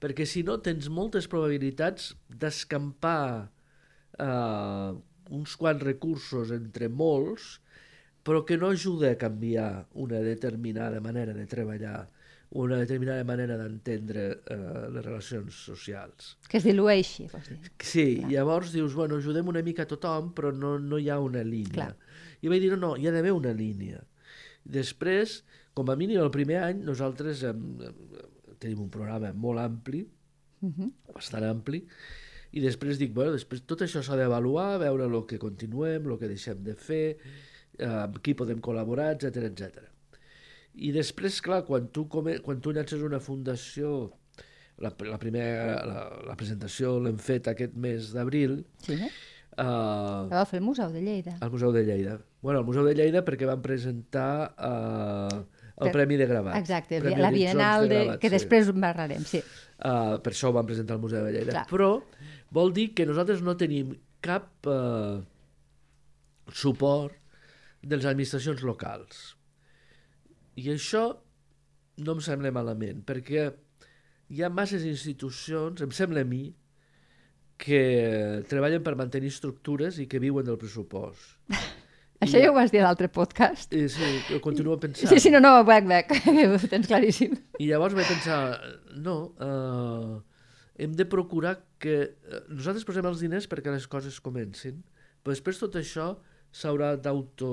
Perquè 0.00 0.26
si 0.26 0.42
no 0.42 0.58
tens 0.60 0.88
moltes 0.88 1.28
probabilitats 1.28 2.14
d'escampar 2.28 3.50
eh, 4.18 4.92
uns 5.30 5.56
quants 5.56 5.82
recursos 5.82 6.50
entre 6.50 6.88
molts, 6.88 7.60
però 8.22 8.44
que 8.46 8.56
no 8.56 8.68
ajuda 8.70 9.10
a 9.12 9.18
canviar 9.18 9.86
una 9.94 10.20
determinada 10.20 11.00
manera 11.00 11.32
de 11.34 11.46
treballar, 11.46 12.08
una 12.54 12.76
determinada 12.76 13.24
manera 13.24 13.56
d'entendre 13.56 14.24
eh, 14.44 14.56
les 14.92 15.04
relacions 15.04 15.56
socials. 15.70 16.34
Que 16.48 16.58
es 16.58 16.66
dilueixi, 16.66 17.26
vols 17.32 17.48
dir. 17.48 17.58
Sí, 17.80 18.06
llavors 18.28 18.72
dius, 18.74 18.92
bueno, 18.98 19.16
ajudem 19.16 19.48
una 19.48 19.62
mica 19.64 19.86
a 19.86 19.88
tothom, 19.88 20.32
però 20.36 20.50
no, 20.52 20.74
no 20.78 20.98
hi 21.00 21.08
ha 21.08 21.18
una 21.20 21.42
línia. 21.46 21.72
Clar. 21.72 21.94
I 22.42 22.50
vaig 22.52 22.60
dir, 22.60 22.72
no, 22.74 22.80
no, 22.82 22.90
hi 23.00 23.08
ha 23.08 23.12
d'haver 23.14 23.32
una 23.32 23.54
línia. 23.56 24.02
Després, 24.64 25.38
com 25.74 25.88
a 25.88 25.96
mínim 25.96 26.20
el 26.20 26.30
primer 26.34 26.58
any, 26.62 26.82
nosaltres 26.84 27.42
em, 27.48 27.62
tenim 28.60 28.82
un 28.84 28.90
programa 28.92 29.32
molt 29.32 29.62
ampli, 29.64 30.04
Uh 30.62 30.70
-huh. 30.70 30.92
bastant 31.12 31.42
ampli, 31.42 31.80
i 32.52 32.60
després 32.60 32.96
dic, 32.96 33.12
bueno, 33.12 33.32
després 33.32 33.64
tot 33.66 33.80
això 33.82 34.00
s'ha 34.00 34.14
d'avaluar, 34.14 34.78
veure 34.78 35.08
el 35.08 35.26
que 35.26 35.38
continuem, 35.38 36.06
el 36.06 36.18
que 36.20 36.28
deixem 36.28 36.62
de 36.62 36.74
fer, 36.74 37.16
eh, 37.78 37.86
amb 37.86 38.20
qui 38.22 38.34
podem 38.34 38.60
col·laborar, 38.60 39.08
etc 39.16 39.36
etc. 39.48 39.88
I 40.74 40.92
després, 40.94 41.40
clar, 41.44 41.62
quan 41.68 41.88
tu, 41.92 42.06
come, 42.08 42.38
quan 42.40 42.60
tu 42.64 42.72
llances 42.72 43.02
una 43.04 43.20
fundació, 43.20 44.10
la, 44.80 44.92
la 45.04 45.18
primera, 45.20 45.74
la, 45.86 46.04
la 46.30 46.36
presentació 46.36 46.94
l'hem 47.00 47.18
fet 47.20 47.48
aquest 47.52 47.74
mes 47.76 48.12
d'abril, 48.14 48.62
Sí, 48.86 48.94
eh? 48.96 49.10
eh, 49.56 49.64
La 49.64 50.38
va 50.40 50.44
fer 50.48 50.60
el 50.62 50.64
Museu 50.64 50.90
de 50.94 51.02
Lleida. 51.04 51.36
al 51.40 51.50
Museu 51.52 51.72
de 51.72 51.82
Lleida. 51.84 52.18
Bueno, 52.40 52.60
al 52.60 52.64
Museu 52.66 52.84
de 52.88 52.94
Lleida 52.96 53.20
perquè 53.24 53.46
van 53.46 53.60
presentar 53.62 54.54
eh, 54.56 55.42
el 55.76 55.84
Per- 55.88 55.92
Premi 55.92 56.16
de 56.16 56.26
Gravat. 56.26 56.56
Exacte, 56.56 57.00
Premi 57.04 57.20
la 57.20 57.30
Bienal, 57.30 57.88
de, 57.88 58.00
Gravat, 58.04 58.20
que 58.22 58.28
sí. 58.30 58.34
després 58.38 58.68
en 58.72 58.80
parlarem, 58.80 59.22
sí. 59.28 59.42
Uh, 59.82 60.16
per 60.22 60.32
això 60.32 60.48
ho 60.50 60.56
vam 60.56 60.66
presentar 60.66 60.94
al 60.96 61.02
Museu 61.04 61.24
de 61.26 61.32
Lleida. 61.36 61.52
Clar. 61.52 61.66
Però 61.70 61.92
vol 62.54 62.72
dir 62.72 62.92
que 62.94 63.04
nosaltres 63.06 63.42
no 63.44 63.54
tenim 63.60 63.92
cap 64.22 64.48
uh, 64.70 65.20
suport 66.54 67.14
de 67.82 67.96
les 67.98 68.06
administracions 68.06 68.62
locals. 68.62 69.22
I 70.60 70.68
això 70.74 71.04
no 72.02 72.16
em 72.16 72.20
sembla 72.24 72.52
malament, 72.54 73.02
perquè 73.06 73.46
hi 74.32 74.42
ha 74.42 74.50
masses 74.52 74.84
institucions, 74.88 75.80
em 75.84 75.92
sembla 75.94 76.24
a 76.24 76.28
mi, 76.28 76.46
que 77.62 78.42
treballen 78.50 78.82
per 78.82 78.96
mantenir 78.98 79.30
estructures 79.30 80.00
i 80.02 80.08
que 80.10 80.18
viuen 80.22 80.46
del 80.48 80.58
pressupost. 80.58 81.36
Això 82.22 82.38
ja 82.38 82.52
ho 82.52 82.54
vas 82.54 82.70
dir 82.70 82.78
a 82.78 82.84
l'altre 82.86 83.08
podcast. 83.10 83.72
I 83.74 83.88
sí, 83.90 84.08
ho 84.34 84.38
continuo 84.42 84.76
pensant. 84.78 85.10
Sí, 85.10 85.18
sí, 85.18 85.30
no, 85.34 85.40
no, 85.42 85.56
back, 85.66 85.88
back, 85.92 86.12
ho 86.22 86.58
tens 86.70 86.86
claríssim. 86.86 87.32
I 87.58 87.66
llavors 87.70 87.96
vaig 87.98 88.06
pensar, 88.06 88.38
no, 89.02 89.16
eh, 89.42 90.20
hem 90.86 90.94
de 90.98 91.06
procurar 91.10 91.56
que... 91.82 91.96
eh, 92.14 92.42
Nosaltres 92.54 92.86
posem 92.86 93.08
els 93.10 93.22
diners 93.24 93.48
perquè 93.50 93.74
les 93.74 93.88
coses 93.90 94.20
comencin, 94.22 94.78
però 95.22 95.34
després 95.34 95.58
tot 95.62 95.74
això 95.82 96.12
s'haurà 96.54 96.92
d'auto... 97.02 97.50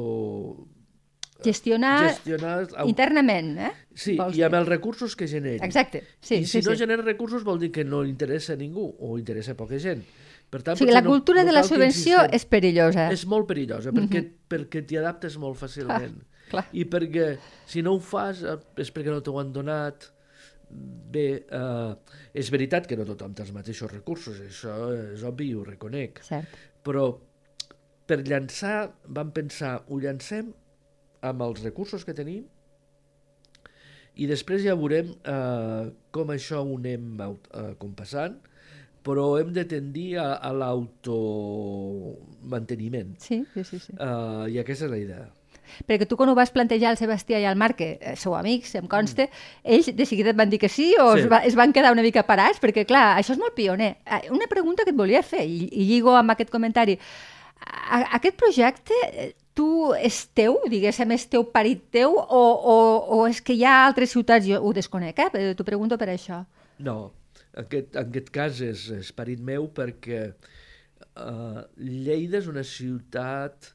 Gestionar 1.43 2.09
gestionar 2.09 2.67
au- 2.75 2.87
internament, 2.89 3.53
eh? 3.57 3.71
Sí, 3.95 4.15
vols 4.19 4.35
i 4.37 4.43
amb 4.43 4.53
dir. 4.55 4.59
els 4.61 4.67
recursos 4.69 5.15
que 5.15 5.27
generi. 5.27 5.59
Exacte, 5.65 6.03
sí, 6.19 6.35
I 6.41 6.45
si 6.45 6.59
sí, 6.61 6.65
no 6.67 6.73
sí. 6.75 6.81
genera 6.83 7.03
recursos 7.03 7.43
vol 7.47 7.59
dir 7.59 7.71
que 7.71 7.83
no 7.85 8.03
interessa 8.05 8.53
a 8.53 8.59
ningú 8.59 8.89
o 8.99 9.17
interessa 9.17 9.53
a 9.53 9.55
poca 9.59 9.79
gent. 9.79 10.03
Per 10.49 10.63
tant, 10.63 10.73
O 10.75 10.77
sigui, 10.81 10.91
la 10.91 11.03
cultura 11.05 11.43
de 11.45 11.51
la 11.53 11.61
cal 11.61 11.69
que 11.69 11.75
subvenció 11.75 12.23
és 12.33 12.45
perillosa. 12.49 13.07
És 13.13 13.25
molt 13.29 13.45
perillosa, 13.47 13.91
perquè, 13.93 14.23
perquè 14.49 14.81
t'hi 14.85 14.97
adaptes 14.97 15.37
molt 15.37 15.59
fàcilment. 15.61 16.15
clar. 16.51 16.65
I 16.73 16.85
perquè 16.89 17.35
si 17.69 17.83
no 17.85 17.93
ho 17.93 17.99
fas 18.01 18.41
eh, 18.43 18.55
és 18.81 18.89
perquè 18.91 19.11
no 19.13 19.21
t'ho 19.21 19.37
han 19.39 19.51
donat. 19.53 20.09
Bé, 20.69 21.45
eh, 21.49 21.93
és 22.33 22.49
veritat 22.53 22.85
que 22.89 22.97
no 22.97 23.05
tothom 23.05 23.31
té 23.33 23.41
els 23.45 23.53
mateixos 23.53 23.89
recursos, 23.93 24.37
això 24.41 24.73
és 25.15 25.23
obvi 25.25 25.47
i 25.51 25.55
ho 25.57 25.63
reconec. 25.65 26.19
Cert. 26.25 26.57
Però 26.85 27.07
per 28.09 28.19
llançar, 28.25 28.89
vam 29.05 29.29
pensar, 29.33 29.83
ho 29.87 29.99
llancem 30.01 30.51
amb 31.21 31.41
els 31.45 31.63
recursos 31.65 32.05
que 32.07 32.13
tenim 32.15 32.43
i 34.19 34.25
després 34.27 34.63
ja 34.65 34.73
veurem 34.75 35.13
eh, 35.23 35.85
com 36.11 36.29
això 36.33 36.59
ho 36.65 36.75
anem 36.75 37.21
eh, 37.23 37.29
compassant, 37.79 38.35
però 39.05 39.37
hem 39.39 39.53
de 39.55 39.63
tendir 39.69 40.17
a, 40.19 40.33
a 40.43 40.51
l'automanteniment. 40.51 43.13
Sí, 43.23 43.45
sí, 43.53 43.63
sí, 43.63 43.79
sí. 43.79 43.93
Uh, 43.95 44.43
I 44.51 44.59
aquesta 44.59 44.85
és 44.89 44.91
la 44.91 44.97
idea. 44.99 45.29
Perquè 45.87 46.05
tu 46.09 46.17
quan 46.17 46.29
ho 46.31 46.35
vas 46.35 46.49
plantejar 46.51 46.89
al 46.91 46.97
Sebastià 46.99 47.37
i 47.39 47.45
al 47.45 47.55
Marc, 47.61 47.77
que 47.79 47.89
eh, 48.01 48.15
sou 48.19 48.33
amics, 48.35 48.73
em 48.75 48.87
consta, 48.89 49.29
ells 49.63 49.87
de 49.95 50.05
seguida 50.09 50.29
et 50.33 50.37
van 50.39 50.49
dir 50.51 50.59
que 50.59 50.67
sí 50.69 50.95
o 50.99 51.13
Sí. 51.13 51.19
Es, 51.23 51.29
va, 51.31 51.39
es 51.45 51.55
van 51.55 51.71
quedar 51.71 51.91
una 51.93 52.01
mica 52.03 52.23
parats? 52.27 52.59
Perquè, 52.59 52.83
clar, 52.89 53.15
això 53.21 53.31
és 53.37 53.41
molt 53.41 53.55
pioner. 53.55 53.93
Ah, 54.05 54.19
Una 54.33 54.47
pregunta 54.51 54.83
que 54.83 54.91
et 54.91 54.97
volia 54.99 55.21
fer, 55.23 55.45
i, 55.45 55.69
i 55.71 55.85
lligo 55.93 56.11
amb 56.17 56.31
aquest 56.33 56.49
comentari. 56.51 56.97
a, 57.69 58.01
aquest 58.17 58.35
projecte, 58.39 58.93
eh, 59.13 59.33
tu 59.59 59.91
és 59.99 60.21
teu, 60.37 60.55
diguéssim, 60.71 61.11
és 61.11 61.25
teu 61.27 61.43
parit 61.51 61.81
teu, 61.91 62.15
o, 62.15 62.43
o, 62.73 62.75
o 63.17 63.23
és 63.27 63.41
que 63.43 63.57
hi 63.57 63.65
ha 63.67 63.81
altres 63.83 64.13
ciutats, 64.15 64.47
jo 64.47 64.59
ho 64.63 64.71
desconec, 64.75 65.19
eh? 65.19 65.49
t'ho 65.57 65.67
pregunto 65.67 65.97
per 65.99 66.13
això. 66.13 66.45
No, 66.85 67.11
aquest, 67.59 67.97
en 67.99 68.07
aquest 68.07 68.31
cas 68.35 68.61
és, 68.63 68.85
és 68.95 69.09
parit 69.15 69.41
meu 69.43 69.67
perquè 69.75 70.21
uh, 70.29 71.59
Lleida 71.75 72.39
és 72.39 72.47
una 72.51 72.63
ciutat 72.63 73.73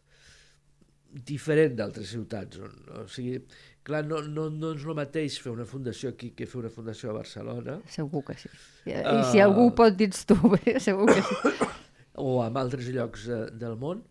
diferent 1.29 1.77
d'altres 1.79 2.15
ciutats. 2.15 2.63
On, 2.65 2.73
o 3.03 3.05
sigui, 3.13 3.43
clar, 3.87 4.03
no, 4.09 4.23
no, 4.25 4.49
no 4.51 4.73
és 4.79 4.89
el 4.89 4.97
mateix 4.99 5.37
fer 5.43 5.53
una 5.53 5.69
fundació 5.69 6.15
aquí 6.15 6.33
que 6.39 6.49
fer 6.49 6.63
una 6.63 6.73
fundació 6.73 7.13
a 7.13 7.19
Barcelona. 7.19 7.77
Segur 7.93 8.25
que 8.31 8.39
sí. 8.41 8.51
I, 8.89 8.97
uh, 8.97 9.19
i 9.19 9.29
si 9.35 9.45
algú 9.45 9.69
pot 9.77 10.01
dir 10.01 10.09
tu, 10.15 10.39
segur 10.89 11.13
que 11.13 11.21
sí. 11.21 11.71
O 12.25 12.39
en 12.45 12.57
altres 12.57 12.87
llocs 12.95 13.29
uh, 13.29 13.47
del 13.59 13.77
món. 13.77 14.05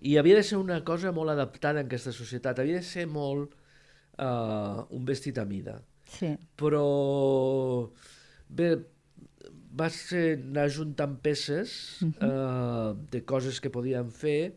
I 0.00 0.16
havia 0.16 0.36
de 0.38 0.44
ser 0.46 0.56
una 0.58 0.80
cosa 0.84 1.12
molt 1.12 1.30
adaptada 1.32 1.80
en 1.80 1.86
aquesta 1.90 2.12
societat, 2.12 2.58
havia 2.58 2.80
de 2.80 2.86
ser 2.86 3.06
molt 3.06 3.52
uh, 4.18 4.86
un 4.96 5.04
vestit 5.04 5.38
a 5.38 5.44
mida. 5.44 5.80
Sí. 6.10 6.32
Però, 6.58 6.84
bé, 8.48 8.70
va 9.76 9.88
ser 9.94 10.24
anar 10.40 10.68
juntant 10.72 11.16
peces 11.22 12.00
uh 12.02 12.08
-huh. 12.08 12.26
uh, 12.26 12.96
de 13.10 13.24
coses 13.24 13.60
que 13.60 13.70
podíem 13.70 14.10
fer 14.10 14.54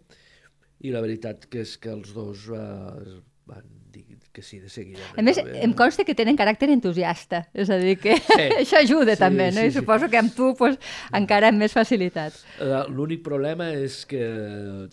i 0.82 0.92
la 0.92 1.02
veritat 1.02 1.46
que 1.50 1.62
és 1.62 1.78
que 1.78 1.90
els 1.90 2.14
dos 2.14 2.48
uh, 2.50 3.22
van 3.46 3.64
dir 3.92 4.18
que 4.32 4.42
sí, 4.42 4.60
de 4.60 4.70
seguida. 4.70 5.00
A 5.16 5.22
més, 5.22 5.38
bé. 5.38 5.62
em 5.64 5.74
consta 5.74 6.04
que 6.04 6.16
tenen 6.16 6.36
caràcter 6.36 6.70
entusiasta, 6.70 7.48
és 7.54 7.70
a 7.70 7.78
dir, 7.78 8.00
que 8.00 8.16
Sí. 8.18 8.48
això 8.62 8.78
ajuda 8.82 9.16
Sí, 9.16 9.20
també, 9.20 9.52
no? 9.52 9.62
sí, 9.62 9.68
I 9.68 9.72
sí. 9.72 9.78
suposo 9.80 10.10
que 10.10 10.18
amb 10.18 10.34
tu 10.36 10.56
pues, 10.56 10.78
encara 11.12 11.50
amb 11.50 11.60
més 11.60 11.72
facilitat. 11.72 12.34
Uh, 12.60 12.90
L'únic 12.90 13.22
problema 13.24 13.70
és 13.72 14.06
que 14.06 14.90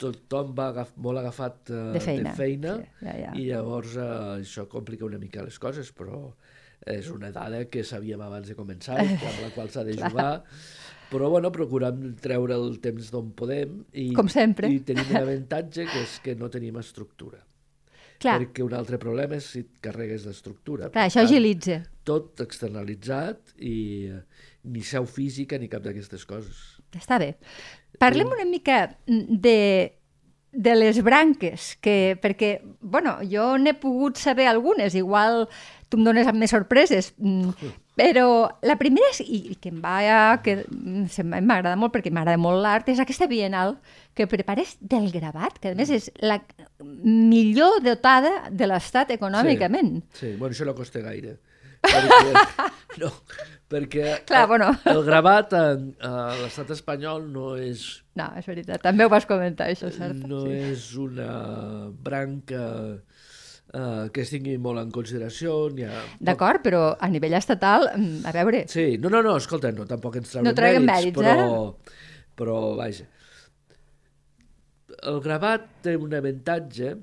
tothom 0.00 0.54
va 0.56 0.68
agaf 0.72 0.92
molt 0.96 1.20
agafat 1.22 1.70
uh, 1.70 1.92
De 1.94 2.00
feina. 2.02 2.30
de 2.30 2.36
feina 2.36 2.74
Sí, 2.80 3.04
ja, 3.06 3.14
ja. 3.20 3.32
i 3.38 3.44
llavors 3.50 3.94
uh, 3.96 4.08
això 4.40 4.66
complica 4.70 5.06
una 5.06 5.18
mica 5.22 5.44
les 5.46 5.58
coses, 5.62 5.92
però 5.94 6.26
és 6.86 7.06
una 7.14 7.30
dada 7.32 7.62
que 7.72 7.84
sabíem 7.86 8.20
abans 8.20 8.48
de 8.50 8.56
començar 8.58 8.98
amb 9.00 9.22
la 9.40 9.50
qual 9.54 9.70
s'ha 9.72 9.84
de 9.86 9.94
jugar. 10.02 10.42
Però 11.10 11.28
bueno, 11.30 11.50
procurem 11.52 12.14
treure 12.20 12.56
el 12.58 12.78
temps 12.82 13.10
d'on 13.12 13.30
podem 13.38 13.84
i, 13.92 14.08
Com 14.16 14.28
sempre. 14.28 14.68
i 14.72 14.80
tenim 14.84 15.10
un 15.14 15.20
avantatge 15.26 15.84
que 15.86 16.02
és 16.02 16.18
que 16.24 16.34
no 16.34 16.48
tenim 16.50 16.76
estructura. 16.80 17.38
Clar, 18.18 18.38
Perquè 18.40 18.62
un 18.64 18.72
altre 18.74 18.96
problema 19.02 19.36
és 19.36 19.46
si 19.52 19.62
et 19.64 19.72
carregues 19.84 20.24
d'estructura. 20.24 20.88
clar 20.94 21.06
això 21.08 21.20
tant, 21.22 21.28
agilitza. 21.30 21.78
Tot 22.06 22.40
externalitzat 22.44 23.54
i 23.62 23.76
eh, 24.10 24.20
ni 24.70 24.82
seu 24.86 25.06
física 25.06 25.58
ni 25.58 25.68
cap 25.68 25.82
d'aquestes 25.84 26.24
coses. 26.26 26.60
Està 26.94 27.18
bé. 27.20 27.34
Parlem 28.02 28.32
una 28.32 28.44
mica 28.48 28.96
de, 29.06 29.94
de 30.52 30.74
les 30.78 31.02
branques, 31.02 31.74
que, 31.82 32.16
perquè, 32.22 32.58
bueno, 32.80 33.18
jo 33.30 33.54
n'he 33.58 33.74
pogut 33.78 34.18
saber 34.20 34.48
algunes, 34.50 34.94
igual 34.94 35.48
tu 35.90 35.98
em 35.98 36.06
dones 36.06 36.30
més 36.34 36.54
sorpreses, 36.54 37.12
mm, 37.18 37.72
però 37.98 38.26
la 38.66 38.76
primera, 38.78 39.10
és, 39.12 39.20
i, 39.22 39.56
que 39.60 39.70
em 39.70 39.80
va, 39.82 40.38
que 40.42 40.56
mm, 40.62 41.06
m'agrada 41.42 41.76
molt 41.78 41.94
perquè 41.94 42.10
m'agrada 42.14 42.40
molt 42.40 42.62
l'art, 42.62 42.90
és 42.90 43.02
aquesta 43.02 43.28
bienal 43.30 43.76
que 44.14 44.28
prepares 44.30 44.76
del 44.80 45.10
gravat, 45.14 45.58
que 45.62 45.74
a 45.74 45.78
més 45.78 45.90
és 45.94 46.10
la 46.22 46.40
millor 46.82 47.80
dotada 47.82 48.50
de 48.50 48.70
l'estat 48.70 49.10
econòmicament. 49.14 50.00
Sí, 50.12 50.30
sí. 50.30 50.36
bueno, 50.38 50.54
això 50.54 50.66
no 50.66 50.74
costa 50.78 51.02
gaire. 51.02 51.38
Perquè, 51.84 52.44
no, 53.02 53.10
perquè 53.70 54.06
Clar, 54.28 54.44
bueno. 54.50 54.70
el 54.90 55.02
gravat 55.06 55.54
en, 55.58 55.90
a 56.04 56.34
l'estat 56.40 56.70
espanyol 56.76 57.28
no 57.32 57.54
és, 57.60 57.84
No, 58.18 58.28
és 58.38 58.46
veritat, 58.46 58.82
també 58.84 59.06
ho 59.06 59.10
vas 59.12 59.26
comentar, 59.26 59.68
això, 59.72 59.90
cert? 59.94 60.20
no 60.30 60.44
és 60.50 60.92
una 61.00 61.30
branca 62.06 62.64
uh, 63.74 64.04
que 64.14 64.22
es 64.22 64.30
tingui 64.30 64.54
molt 64.62 64.80
en 64.82 64.92
consideració. 64.94 65.56
Ni 65.74 65.86
a... 65.88 66.04
D'acord, 66.22 66.62
però 66.64 66.84
a 66.94 67.08
nivell 67.10 67.34
estatal, 67.38 67.88
mm, 67.96 68.22
a 68.30 68.34
veure, 68.36 68.64
Sí, 68.70 68.94
no, 69.02 69.10
no, 69.10 69.22
no, 69.26 69.36
escolta, 69.40 69.72
no, 69.74 69.88
tampoc 69.90 70.20
ens 70.20 70.30
traurem 70.30 70.48
No 70.50 70.54
traguem 70.56 70.86
mèrits, 70.86 71.18
mèrits, 71.18 71.26
eh? 71.26 71.34
però, 71.42 71.98
però, 72.38 72.60
vaja. 72.78 73.08
El 75.10 75.18
gravat 75.24 75.66
té 75.84 75.96
un 75.98 76.14
avantatge 76.14 76.94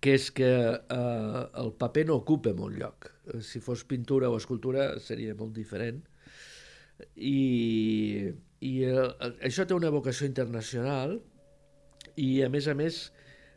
que 0.00 0.14
és 0.14 0.30
que 0.30 0.46
eh, 0.46 1.40
el 1.62 1.72
paper 1.78 2.06
no 2.06 2.14
ocupa 2.20 2.52
molt 2.56 2.76
lloc. 2.78 3.10
Eh, 3.34 3.40
Si 3.42 3.60
fos 3.60 3.84
pintura 3.84 4.30
o 4.30 4.36
escultura 4.36 4.98
seria 5.00 5.34
molt 5.34 5.52
diferent. 5.56 6.02
I, 7.16 8.30
i 8.60 8.72
el, 8.84 9.14
això 9.46 9.64
té 9.66 9.74
una 9.76 9.90
vocació 9.92 10.26
internacional 10.28 11.18
i, 12.20 12.42
a 12.44 12.48
més 12.52 12.68
a 12.68 12.74
més, 12.76 13.00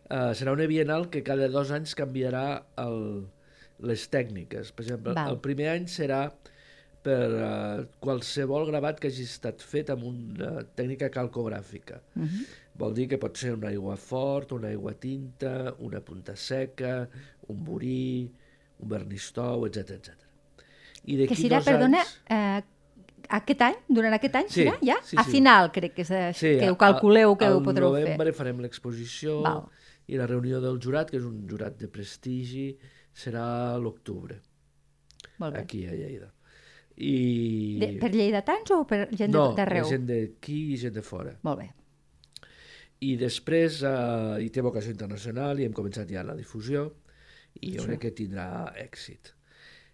eh, 0.10 0.32
serà 0.38 0.54
una 0.56 0.68
bienal 0.72 1.10
que 1.12 1.24
cada 1.28 1.50
dos 1.52 1.72
anys 1.76 1.96
canviarà 2.00 2.64
el, 2.80 3.26
les 3.84 4.08
tècniques. 4.10 4.72
Per 4.72 4.86
exemple, 4.86 5.14
Val. 5.18 5.34
el 5.36 5.42
primer 5.44 5.70
any 5.74 5.88
serà 5.92 6.26
per 7.04 7.26
uh, 7.36 7.82
qualsevol 8.00 8.64
gravat 8.70 9.02
que 9.04 9.10
hagi 9.12 9.26
estat 9.28 9.60
fet 9.60 9.90
amb 9.92 10.06
una 10.08 10.62
tècnica 10.78 11.10
calcogràfica. 11.12 11.98
Uh 12.16 12.20
Mhm. 12.22 12.28
-huh. 12.30 12.46
Vol 12.80 12.94
dir 12.98 13.08
que 13.12 13.20
pot 13.22 13.38
ser 13.38 13.52
un 13.54 13.66
aigua 13.70 13.96
fort, 14.02 14.52
una 14.56 14.68
aigua 14.72 14.94
tinta, 14.98 15.76
una 15.86 16.00
punta 16.02 16.36
seca, 16.36 17.08
un 17.54 17.64
borí, 17.64 18.26
un 18.82 18.90
vernistou, 18.90 19.68
etc 19.68 19.92
etc. 20.00 20.16
I 21.06 21.18
que 21.18 21.28
d'aquí 21.28 21.42
serà, 21.44 21.60
dos 21.60 21.68
perdona, 21.68 22.00
anys... 22.02 22.14
eh, 22.34 22.64
aquest 23.38 23.62
any, 23.62 23.76
durant 23.88 24.14
aquest 24.18 24.36
any, 24.40 24.50
Sí, 24.50 24.64
serà 24.64 24.78
ja? 24.82 24.98
sí, 25.04 25.18
a 25.20 25.24
sí. 25.24 25.32
final, 25.38 25.70
crec 25.76 25.94
que, 26.00 26.02
és, 26.08 26.38
sí, 26.40 26.56
que 26.60 26.72
ho 26.72 26.78
calculeu, 26.80 27.36
que 27.38 27.46
al 27.46 27.60
ho 27.60 27.64
podreu 27.64 27.94
fer. 27.94 28.04
novembre 28.08 28.34
farem 28.34 28.60
l'exposició 28.66 29.38
i 30.08 30.18
la 30.20 30.26
reunió 30.28 30.60
del 30.64 30.80
jurat, 30.84 31.12
que 31.12 31.18
és 31.22 31.28
un 31.28 31.44
jurat 31.48 31.78
de 31.80 31.88
prestigi, 31.88 32.72
serà 33.14 33.46
a 33.76 33.78
l'octubre, 33.78 34.40
Molt 35.40 35.54
bé. 35.56 35.62
aquí 35.62 35.86
a 35.88 35.94
Lleida. 35.94 36.32
I... 36.98 37.78
De, 37.82 37.88
per 38.02 38.10
lleidatans 38.14 38.70
o 38.76 38.84
per 38.86 39.08
gent 39.14 39.32
no, 39.34 39.54
d'arreu? 39.58 39.86
gent 39.90 40.04
d'aquí 40.10 40.60
i 40.74 40.78
gent 40.78 40.94
de 40.94 41.02
fora. 41.06 41.38
Molt 41.44 41.60
bé. 41.64 41.70
I 43.04 43.14
després 43.20 43.82
eh, 43.88 44.44
hi 44.44 44.50
té 44.54 44.64
vocació 44.66 44.94
internacional 44.94 45.60
i 45.60 45.68
hem 45.68 45.76
començat 45.76 46.12
ja 46.12 46.24
la 46.26 46.38
difusió 46.38 46.88
i 47.62 47.76
jo 47.76 47.88
crec 47.88 48.06
que 48.06 48.14
tindrà 48.24 48.48
èxit. 48.80 49.34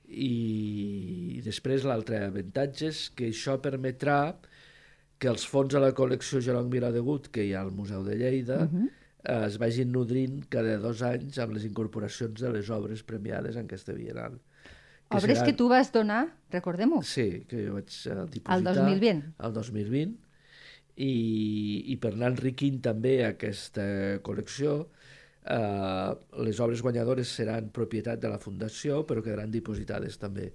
I 0.09 1.41
després 1.45 1.85
l'altre 1.85 2.23
avantatge 2.25 2.89
és 2.89 3.01
que 3.13 3.29
això 3.29 3.59
permetrà 3.61 4.21
que 5.19 5.29
els 5.29 5.43
fons 5.45 5.75
a 5.75 5.81
la 5.83 5.91
col·lecció 5.95 6.39
Jerome 6.41 6.71
Viladegut, 6.73 7.27
que 7.33 7.43
hi 7.45 7.53
ha 7.53 7.65
al 7.65 7.73
Museu 7.75 8.05
de 8.07 8.15
Lleida, 8.17 8.63
uh 8.63 8.69
-huh. 8.71 8.87
eh, 9.23 9.45
es 9.47 9.57
vagin 9.59 9.91
nodrint 9.91 10.45
cada 10.49 10.77
dos 10.77 11.01
anys 11.01 11.37
amb 11.39 11.53
les 11.53 11.65
incorporacions 11.65 12.39
de 12.41 12.51
les 12.51 12.69
obres 12.69 13.03
premiades 13.03 13.55
en 13.55 13.65
aquesta 13.65 13.93
Bienal. 13.93 14.39
Obres 15.09 15.41
que 15.41 15.53
tu 15.53 15.67
vas 15.67 15.91
donar, 15.91 16.35
recordem-ho, 16.51 17.01
Sí, 17.01 17.43
que 17.49 17.65
jo 17.65 17.73
vaig 17.73 17.89
uh, 18.05 18.25
dipositar... 18.29 18.57
el 18.57 18.63
2020. 18.63 19.33
El 19.39 19.53
2020. 19.53 20.28
I, 20.99 21.13
i 21.93 21.95
per 22.01 22.11
anar 22.11 22.33
enriquint 22.33 22.81
també 22.83 23.19
aquesta 23.23 23.83
col·lecció, 24.25 24.73
eh, 25.47 26.09
les 26.43 26.59
obres 26.59 26.83
guanyadores 26.83 27.31
seran 27.39 27.69
propietat 27.75 28.19
de 28.19 28.31
la 28.33 28.41
Fundació, 28.41 29.05
però 29.07 29.23
quedaran 29.23 29.53
dipositades 29.53 30.19
també 30.19 30.49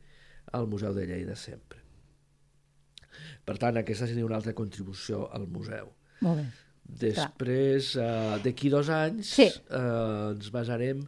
al 0.53 0.69
Museu 0.69 0.93
de 0.97 1.07
Lleida 1.09 1.37
sempre. 1.41 1.81
Per 3.45 3.57
tant, 3.61 3.77
aquesta 3.81 4.07
seria 4.09 4.27
una 4.27 4.37
altra 4.41 4.55
contribució 4.57 5.27
al 5.37 5.47
museu. 5.53 5.91
Molt 6.25 6.41
bé. 6.41 6.45
Després, 6.85 7.95
eh, 7.97 8.39
d'aquí 8.45 8.71
dos 8.73 8.89
anys, 8.93 9.27
Sí. 9.37 9.49
eh, 9.49 10.31
ens 10.33 10.51
basarem 10.53 11.03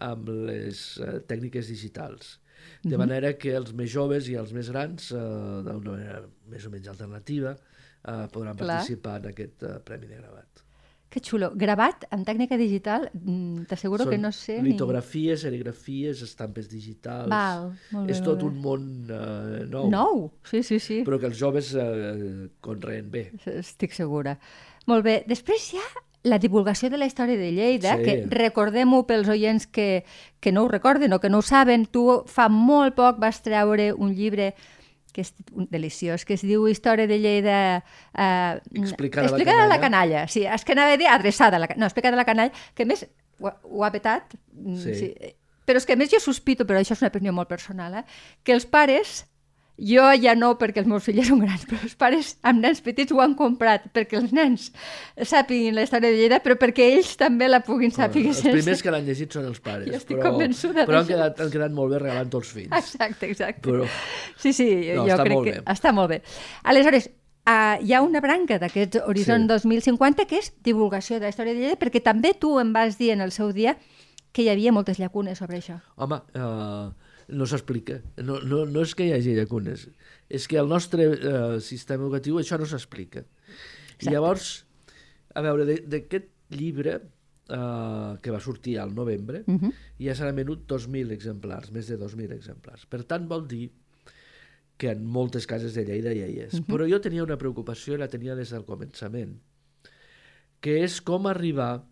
amb 0.00 0.28
les 0.28 0.98
eh, 0.98 1.20
tècniques 1.28 1.68
digitals. 1.68 2.38
Mhm. 2.84 2.90
De 2.90 2.98
manera 2.98 3.32
que 3.38 3.54
els 3.56 3.72
més 3.72 3.90
joves 3.90 4.28
i 4.28 4.34
els 4.34 4.52
més 4.52 4.70
grans, 4.70 5.10
eh, 5.12 5.16
d'una 5.16 5.90
manera 5.96 6.22
més 6.48 6.66
o 6.66 6.70
menys 6.70 6.88
alternativa, 6.88 7.52
eh, 7.52 7.81
podran 8.32 8.56
Clar. 8.56 8.78
participar 8.78 9.20
en 9.22 9.30
aquest 9.32 9.62
eh, 9.62 9.78
Premi 9.84 10.06
de 10.06 10.16
Gravat. 10.16 10.62
Que 11.12 11.20
xulo. 11.20 11.50
Gravat 11.54 12.06
en 12.10 12.22
tècnica 12.24 12.56
digital, 12.56 13.10
mm, 13.12 13.66
t'asseguro 13.68 14.06
que 14.08 14.16
no 14.16 14.30
sé 14.32 14.62
litografies, 14.64 15.42
serigrafies, 15.44 16.22
estampes 16.24 16.70
digitals... 16.70 17.28
Val, 17.28 17.74
molt 17.92 18.08
bé, 18.08 18.14
És 18.14 18.22
tot 18.24 18.40
un 18.46 18.56
món 18.64 18.86
eh, 19.12 19.66
nou, 19.68 19.84
ni... 19.84 19.92
Nou, 19.92 20.22
sí, 20.48 20.62
sí, 20.64 20.78
sí. 20.80 21.02
però 21.04 21.18
que 21.20 21.28
els 21.28 21.36
joves 21.36 21.74
eh, 21.76 22.48
conreen 22.64 23.10
bé. 23.12 23.26
Estic 23.58 23.92
segura. 23.92 24.38
Molt 24.88 25.04
bé. 25.04 25.18
Després 25.28 25.74
ha 25.76 25.84
la 26.24 26.38
divulgació 26.38 26.88
de 26.88 26.96
la 26.96 27.06
història 27.10 27.36
de 27.36 27.50
Lleida, 27.52 27.98
Sí. 27.98 28.04
que 28.06 28.26
recordem-ho 28.30 29.04
pels 29.06 29.28
oients 29.28 29.66
que, 29.66 30.04
que 30.40 30.52
no 30.52 30.64
ho 30.64 30.68
recorden 30.72 31.12
o 31.12 31.20
que 31.20 31.28
no 31.28 31.38
ho 31.38 31.42
saben. 31.42 31.84
Tu 31.84 32.06
fa 32.26 32.48
molt 32.48 32.96
poc 32.96 33.20
vas 33.20 33.42
treure 33.42 33.92
un 33.92 34.14
llibre 34.16 34.54
que 35.12 35.20
és 35.20 35.34
un 35.52 35.68
deliciós, 35.70 36.24
que 36.24 36.34
es 36.34 36.42
diu 36.42 36.66
Història 36.68 37.06
de 37.06 37.18
Lleida... 37.20 37.58
Eh, 38.16 38.60
Explicada 38.80 39.28
a 39.28 39.30
la 39.30 39.36
explicada 39.36 39.64
a 39.64 39.68
la 39.68 39.78
canalla. 39.80 40.24
canalla. 40.24 40.28
Sí, 40.28 40.46
és 40.46 40.64
que 40.64 40.72
anava 40.72 40.92
a 40.94 41.00
dir 41.00 41.06
adreçada 41.08 41.56
a 41.56 41.60
la, 41.60 41.68
ca- 41.68 41.76
no, 41.76 41.86
explicada 41.86 42.16
a 42.16 42.22
la 42.22 42.24
canalla, 42.28 42.52
que 42.74 42.86
més 42.88 43.06
ho, 43.40 43.52
ho 43.62 43.84
ha 43.84 43.92
petat. 43.92 44.34
mm, 44.52 44.76
Sí. 44.82 45.14
Però 45.64 45.78
és 45.78 45.86
que 45.86 45.94
a 45.94 45.96
més 45.96 46.10
jo 46.10 46.18
sospito, 46.18 46.64
però 46.66 46.80
això 46.80 46.96
és 46.96 47.02
una 47.04 47.08
opinió 47.12 47.32
molt 47.32 47.48
personal, 47.48 47.94
eh, 48.00 48.04
que 48.42 48.52
els 48.56 48.64
pares 48.66 49.28
Jo 49.78 50.10
ja 50.20 50.34
no, 50.36 50.52
perquè 50.60 50.82
els 50.82 50.86
meus 50.86 51.02
fills 51.06 51.26
són 51.30 51.40
grans, 51.40 51.64
però 51.66 51.80
els 51.82 51.94
pares 51.98 52.34
amb 52.46 52.60
nens 52.62 52.82
petits 52.84 53.10
ho 53.10 53.20
han 53.24 53.32
comprat 53.34 53.86
perquè 53.94 54.18
els 54.20 54.32
nens 54.36 54.66
sàpiguin 55.16 55.74
la 55.74 55.86
història 55.86 56.10
de 56.12 56.18
Lleida, 56.20 56.38
però 56.44 56.58
perquè 56.60 56.90
ells 56.92 57.14
també 57.16 57.48
la 57.48 57.62
puguin 57.64 57.90
saber. 57.90 58.26
els 58.28 58.42
primers 58.44 58.82
que 58.84 58.90
l'han 58.92 59.06
llegit 59.08 59.32
són 59.32 59.46
els 59.48 59.58
pares. 59.64 59.88
Jo 59.88 59.96
estic 59.96 60.18
però, 60.18 60.30
convençuda 60.30 60.84
Però 60.86 61.00
han 61.00 61.08
quedat, 61.08 61.40
han 61.40 61.50
quedat 61.50 61.72
molt 61.72 61.94
bé 61.96 62.02
regalant 62.04 62.30
els 62.38 62.52
fills. 62.52 62.70
Exacte, 62.78 63.30
exacte. 63.32 63.64
Però- 63.70 63.88
Sí, 64.36 64.52
sí, 64.52 64.68
No, 64.94 65.06
jo 65.08 65.16
crec 65.24 65.42
que 65.48 65.56
bé. 65.58 65.64
està 65.72 65.92
molt 65.96 66.10
bé. 66.10 66.20
Aleshores, 66.64 67.08
uh, 67.48 67.80
hi 67.82 67.92
ha 67.96 68.02
una 68.02 68.20
branca 68.20 68.58
d'aquest 68.58 69.00
Horizon 69.06 69.48
Sí. 69.48 69.54
2050 69.56 70.26
que 70.26 70.38
és 70.38 70.52
divulgació 70.62 71.16
de 71.18 71.26
la 71.26 71.32
història 71.32 71.54
de 71.54 71.60
Lleida, 71.60 71.78
perquè 71.80 72.02
també 72.04 72.34
tu 72.34 72.58
em 72.60 72.72
vas 72.76 72.98
dir 72.98 73.10
en 73.16 73.20
el 73.24 73.32
seu 73.32 73.52
dia 73.52 73.78
que 74.32 74.42
hi 74.44 74.48
havia 74.48 74.72
moltes 74.72 74.98
llacunes 74.98 75.38
sobre 75.38 75.58
això. 75.58 75.80
Home, 75.96 76.20
uh, 76.36 76.92
no 77.32 77.46
s'explica. 77.48 78.00
No, 78.22 78.38
no, 78.44 78.64
no 78.68 78.84
és 78.84 78.94
que 78.98 79.06
hi 79.08 79.12
hagi 79.16 79.34
llacunes. 79.36 79.88
És 80.28 80.46
que 80.48 80.58
al 80.60 80.68
nostre 80.70 81.08
uh, 81.08 81.58
sistema 81.64 82.04
educatiu 82.04 82.38
això 82.40 82.58
no 82.60 82.68
s'explica. 82.68 83.24
I 84.02 84.10
llavors, 84.12 84.64
a 85.34 85.42
veure, 85.44 85.66
de- 85.68 85.82
d'aquest 85.86 86.28
llibre 86.52 86.98
uh, 87.00 88.16
que 88.22 88.32
va 88.34 88.40
sortir 88.40 88.78
al 88.82 88.94
novembre, 88.94 89.44
uh 89.46 89.54
-huh. 89.58 89.72
ja 89.98 90.14
s'han 90.14 90.36
venut 90.36 90.66
2.000 90.68 91.12
exemplars, 91.12 91.70
més 91.72 91.86
de 91.88 91.98
2.000 91.98 92.32
exemplars. 92.32 92.86
Per 92.86 93.04
tant, 93.04 93.28
vol 93.28 93.46
dir 93.48 93.70
que 94.76 94.90
en 94.90 95.04
moltes 95.04 95.46
cases 95.46 95.74
de 95.74 95.84
Lleida 95.84 96.10
ja 96.10 96.26
hi 96.26 96.38
és. 96.40 96.54
Uh 96.54 96.60
-huh. 96.60 96.66
Però 96.66 96.88
jo 96.90 97.00
tenia 97.00 97.22
una 97.22 97.38
preocupació 97.38 97.96
la 97.96 98.08
tenia 98.08 98.34
des 98.34 98.50
del 98.50 98.64
començament, 98.64 99.38
que 100.60 100.82
és 100.84 101.00
com 101.00 101.26
arribar 101.26 101.84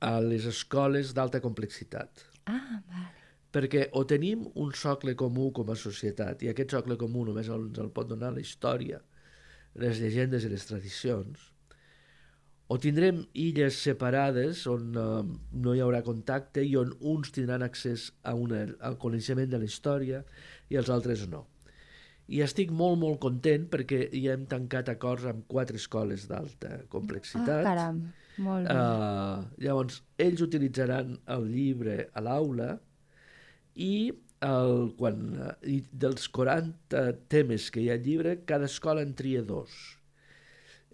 a 0.00 0.20
les 0.20 0.44
escoles 0.44 1.14
d'alta 1.14 1.40
complexitat 1.40 2.10
Ah, 2.46 2.82
vale. 2.86 3.15
Perquè 3.56 3.86
o 3.96 4.04
tenim 4.04 4.44
un 4.60 4.72
socle 4.76 5.14
comú 5.16 5.48
com 5.56 5.70
a 5.72 5.76
societat 5.80 6.44
i 6.44 6.52
aquest 6.52 6.76
socle 6.76 6.98
comú 7.00 7.24
només 7.24 7.48
ens 7.48 7.80
el 7.80 7.88
pot 7.96 8.08
donar 8.12 8.34
la 8.36 8.42
història, 8.44 9.00
les 9.80 10.00
llegendes 10.02 10.44
i 10.44 10.50
les 10.52 10.66
tradicions, 10.68 11.50
o 12.68 12.76
tindrem 12.82 13.20
illes 13.38 13.76
separades 13.78 14.64
on 14.66 14.88
eh, 14.98 15.08
no 15.62 15.74
hi 15.74 15.82
haurà 15.84 16.00
contacte 16.02 16.64
i 16.66 16.72
on 16.80 16.92
uns 17.00 17.30
tindran 17.34 17.62
accés 17.62 18.08
a 18.26 18.34
una, 18.34 18.64
al 18.82 18.96
coneixement 18.98 19.48
de 19.52 19.60
la 19.62 19.68
història 19.68 20.24
i 20.68 20.76
els 20.80 20.90
altres 20.90 21.28
no. 21.30 21.44
I 22.26 22.40
estic 22.42 22.72
molt, 22.74 22.98
molt 22.98 23.20
content 23.22 23.68
perquè 23.70 24.08
ja 24.10 24.34
hem 24.34 24.48
tancat 24.50 24.88
acords 24.90 25.28
amb 25.30 25.44
quatre 25.46 25.78
escoles 25.78 26.26
d'alta 26.26 26.72
Ah, 26.74 26.80
complexitat. 26.90 27.62
caram, 27.62 28.00
molt 28.42 28.66
bé. 28.66 28.74
Uh, 28.74 29.44
llavors, 29.62 30.00
ells 30.18 30.42
utilitzaran 30.42 31.14
el 31.36 31.46
llibre 31.54 32.08
a 32.12 32.24
l'aula 32.26 32.72
i, 33.76 34.12
el, 34.46 34.74
quan, 34.98 35.22
eh, 35.36 35.52
i 35.76 35.76
dels 35.92 36.28
40 36.32 37.04
temes 37.32 37.68
que 37.72 37.82
hi 37.82 37.90
ha 37.90 37.98
al 37.98 38.04
llibre, 38.06 38.38
cada 38.48 38.68
escola 38.70 39.04
en 39.04 39.14
tria 39.18 39.44
dos. 39.46 39.74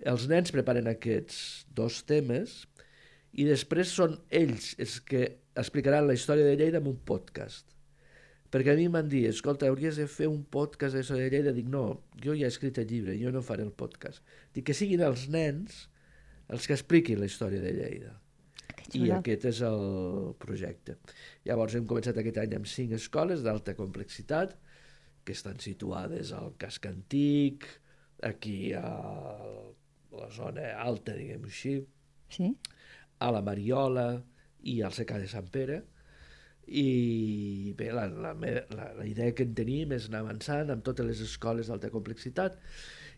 Els 0.02 0.26
nens 0.30 0.50
preparen 0.54 0.90
aquests 0.90 1.64
dos 1.78 2.00
temes 2.08 2.62
i 3.32 3.46
després 3.46 3.94
són 3.94 4.18
ells 4.34 4.72
els 4.82 4.98
que 5.06 5.28
explicaran 5.58 6.08
la 6.08 6.16
història 6.18 6.48
de 6.48 6.56
Lleida 6.58 6.80
en 6.82 6.90
un 6.90 6.98
podcast. 7.06 7.68
Perquè 8.52 8.74
a 8.74 8.76
mi 8.76 8.88
m'han 8.92 9.08
dit, 9.08 9.24
escolta, 9.30 9.70
hauries 9.70 9.96
de 9.96 10.08
fer 10.10 10.26
un 10.28 10.42
podcast 10.44 10.98
de 10.98 11.28
Lleida. 11.30 11.54
Dic, 11.56 11.70
no, 11.72 12.02
jo 12.20 12.34
ja 12.36 12.48
he 12.48 12.52
escrit 12.52 12.82
el 12.82 12.90
llibre, 12.90 13.16
jo 13.20 13.32
no 13.32 13.40
faré 13.44 13.64
el 13.64 13.72
podcast. 13.72 14.20
Dic 14.52 14.66
que 14.68 14.76
siguin 14.76 15.04
els 15.06 15.28
nens 15.32 15.86
els 16.52 16.66
que 16.68 16.76
expliquin 16.76 17.22
la 17.22 17.30
història 17.30 17.62
de 17.62 17.72
Lleida. 17.78 18.12
I 18.98 19.10
aquest 19.18 19.46
és 19.50 19.60
el 19.66 20.34
projecte. 20.42 20.96
Llavors 21.48 21.76
hem 21.78 21.86
començat 21.90 22.18
aquest 22.20 22.40
any 22.42 22.56
amb 22.58 22.68
cinc 22.70 22.96
escoles 22.98 23.44
d'alta 23.44 23.74
complexitat 23.78 24.56
que 25.24 25.34
estan 25.36 25.60
situades 25.62 26.32
al 26.34 26.54
casc 26.58 26.86
antic, 26.90 27.66
aquí 28.22 28.72
a 28.74 28.86
la 30.12 30.28
zona 30.34 30.72
alta, 30.82 31.14
diguem-ho 31.16 31.50
així, 31.50 31.78
Sí? 32.32 32.54
a 33.20 33.30
la 33.30 33.42
Mariola 33.44 34.06
i 34.64 34.80
al 34.82 34.94
Secà 34.96 35.18
de 35.20 35.28
Sant 35.28 35.48
Pere. 35.52 35.82
I 36.66 37.74
bé, 37.76 37.90
la, 37.92 38.06
la, 38.06 38.32
la, 38.38 38.86
la 38.96 39.06
idea 39.06 39.34
que 39.34 39.44
en 39.44 39.54
tenim 39.58 39.92
és 39.92 40.06
anar 40.08 40.22
avançant 40.22 40.70
amb 40.70 40.84
totes 40.86 41.06
les 41.06 41.20
escoles 41.24 41.68
d'alta 41.68 41.90
complexitat 41.90 42.56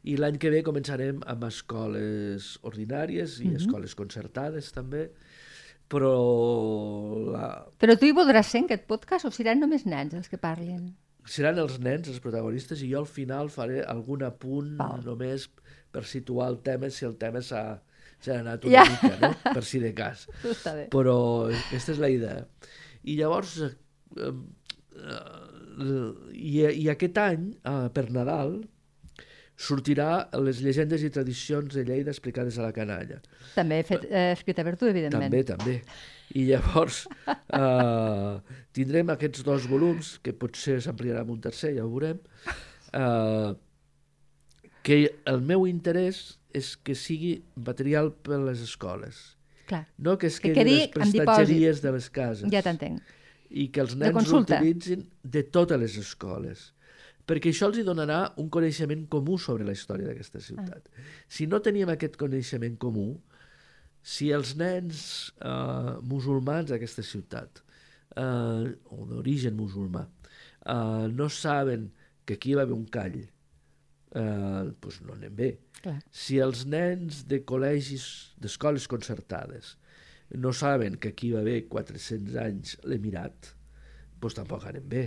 i 0.05 0.17
l'any 0.17 0.39
que 0.41 0.51
ve 0.53 0.63
començarem 0.65 1.21
amb 1.31 1.45
escoles 1.47 2.55
ordinàries 2.69 3.39
i 3.45 3.53
escoles 3.57 3.95
concertades 3.97 4.73
també, 4.77 5.11
però 5.89 6.13
la, 7.33 7.49
Però 7.79 7.97
tu 8.01 8.07
hi 8.09 8.15
voldràs 8.17 8.49
ser 8.51 8.63
en 8.65 8.69
aquest 8.71 8.87
podcast 8.91 9.29
o 9.29 9.33
seran 9.35 9.61
només 9.63 9.85
nens 9.87 10.15
els 10.15 10.29
que 10.33 10.39
parlin? 10.41 10.93
seran 11.25 11.57
els 11.57 11.79
nens 11.81 12.09
els 12.13 12.19
protagonistes 12.21 12.83
i 12.85 12.91
jo 12.91 12.99
al 13.01 13.07
final 13.09 13.49
faré 13.49 13.79
algun 13.89 14.23
apunt 14.27 14.75
Val. 14.77 15.01
només 15.07 15.47
per 15.91 16.03
situar 16.05 16.51
el 16.53 16.59
tema 16.67 16.91
si 16.93 17.07
el 17.09 17.15
tema 17.17 17.41
s'ha 17.41 17.79
anat 18.35 18.65
Ja. 18.69 18.83
una 18.83 18.91
mica, 18.93 19.17
no? 19.23 19.53
per 19.55 19.63
si 19.65 19.79
de 19.81 19.95
cas. 19.97 20.27
Però 20.95 21.17
aquesta 21.49 21.93
és 21.93 21.99
la 22.03 22.11
idea. 22.13 22.43
I 23.05 23.17
llavors, 23.17 23.57
eh, 23.63 23.73
eh, 25.01 26.13
i, 26.33 26.53
i 26.85 26.89
aquest 26.93 27.19
any, 27.19 27.49
eh, 27.65 27.89
per 27.95 28.07
Nadal, 28.13 28.59
sortirà 29.57 30.29
les 30.43 30.61
llegendes 30.65 31.05
i 31.07 31.11
tradicions 31.15 31.75
de 31.75 31.85
Lleida 31.87 32.11
explicades 32.11 32.59
a 32.59 32.65
la 32.67 32.73
canalla. 32.75 33.21
També 33.55 33.83
fet, 33.87 34.07
eh, 34.11 34.33
escrita 34.35 34.65
per 34.67 34.75
tu, 34.77 34.89
evidentment. 34.91 35.31
També, 35.31 35.45
també. 35.47 35.77
I 36.35 36.47
llavors 36.49 37.05
eh, 37.61 38.57
tindrem 38.75 39.13
aquests 39.15 39.45
dos 39.47 39.69
volums, 39.71 40.19
que 40.25 40.35
potser 40.35 40.81
s'ampliarà 40.83 41.23
amb 41.23 41.37
un 41.37 41.41
tercer, 41.45 41.75
ja 41.79 41.85
ho 41.87 41.93
veurem, 41.93 42.19
eh, 42.93 43.55
que 44.85 44.99
el 45.31 45.41
meu 45.41 45.69
interès 45.71 46.37
és 46.55 46.75
que 46.77 46.95
sigui 46.99 47.39
material 47.57 48.13
per 48.13 48.37
a 48.37 48.45
les 48.51 48.61
escoles. 48.67 49.37
Clar, 49.67 49.87
No 49.97 50.19
que 50.19 50.29
es 50.29 50.41
Que 50.41 50.53
quedi 50.53 50.75
les 50.77 50.91
prestatgeries 50.93 51.81
de 51.81 51.93
les 51.93 52.11
cases. 52.11 52.51
ja 52.53 52.61
t'entenc. 52.63 53.01
I 53.51 53.69
que 53.71 53.81
els 53.81 53.95
nens 53.97 54.29
l'utilitzin 54.29 55.07
de 55.23 55.43
totes 55.45 55.79
les 55.81 55.97
escoles. 55.97 56.74
Perquè 57.25 57.53
això 57.53 57.71
els 57.71 57.79
hi 57.81 57.85
donarà 57.87 58.19
un 58.43 58.51
coneixement 58.53 59.07
comú 59.13 59.39
sobre 59.41 59.65
la 59.65 59.73
història 59.73 60.11
d'aquesta 60.11 60.43
ciutat. 60.45 60.91
Ah. 60.91 61.05
Si 61.29 61.47
no 61.49 61.63
teníem 61.65 61.93
aquest 61.95 62.19
coneixement 62.21 62.77
comú, 62.81 63.09
si 64.05 64.29
els 64.37 64.53
nens 64.61 65.05
eh, 65.41 65.95
musulmans 66.05 66.69
d'aquesta 66.69 67.05
ciutat, 67.07 67.63
eh, 68.17 68.67
o 68.93 69.07
d'origen 69.09 69.57
musulmà, 69.57 70.05
eh, 70.05 71.07
no 71.09 71.31
saben 71.33 71.89
que 72.27 72.37
aquí 72.37 72.53
hi 72.53 72.59
va 72.59 72.67
haver 72.69 72.77
un 72.77 72.85
call, 72.93 73.17
eh, 73.25 74.65
doncs 74.85 75.01
no 75.07 75.17
anem 75.17 75.35
bé. 75.41 75.51
Clar. 75.81 75.97
Si 76.13 76.39
els 76.45 76.67
nens 76.69 77.25
de 77.31 77.41
col·legis, 77.49 78.07
d'escoles 78.41 78.87
concertades, 78.93 79.75
no 80.37 80.53
saben 80.53 80.97
que 81.01 81.13
aquí 81.15 81.33
va 81.33 81.41
haver 81.41 81.63
400 81.73 82.39
anys 82.45 82.79
l'Emirat, 82.85 83.55
doncs 84.21 84.37
tampoc 84.37 84.69
anem 84.69 84.89
bé. 84.89 85.05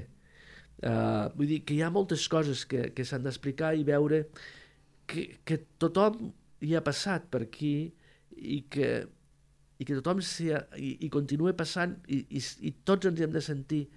Uh, 0.77 1.33
vull 1.33 1.49
dir 1.49 1.63
que 1.65 1.73
hi 1.73 1.81
ha 1.81 1.89
moltes 1.89 2.27
coses 2.29 2.61
que, 2.69 2.91
que 2.93 3.05
s'han 3.05 3.23
d'explicar 3.25 3.71
i 3.73 3.85
veure 3.85 4.27
que, 5.09 5.23
que 5.41 5.57
tothom 5.81 6.27
hi 6.61 6.75
ha 6.77 6.83
passat 6.85 7.25
per 7.33 7.47
aquí 7.47 7.89
i 8.37 8.59
que, 8.69 8.91
i 9.81 9.87
que 9.87 9.97
tothom 9.97 10.21
s'hi 10.21 10.51
ha, 10.53 10.61
i, 10.77 10.91
i 11.07 11.09
continua 11.09 11.55
passant 11.57 11.95
i, 12.05 12.21
i, 12.29 12.43
i 12.69 12.75
tots 12.85 13.09
ens 13.09 13.17
hi 13.17 13.25
hem 13.25 13.33
de 13.33 13.41
sentir 13.41 13.87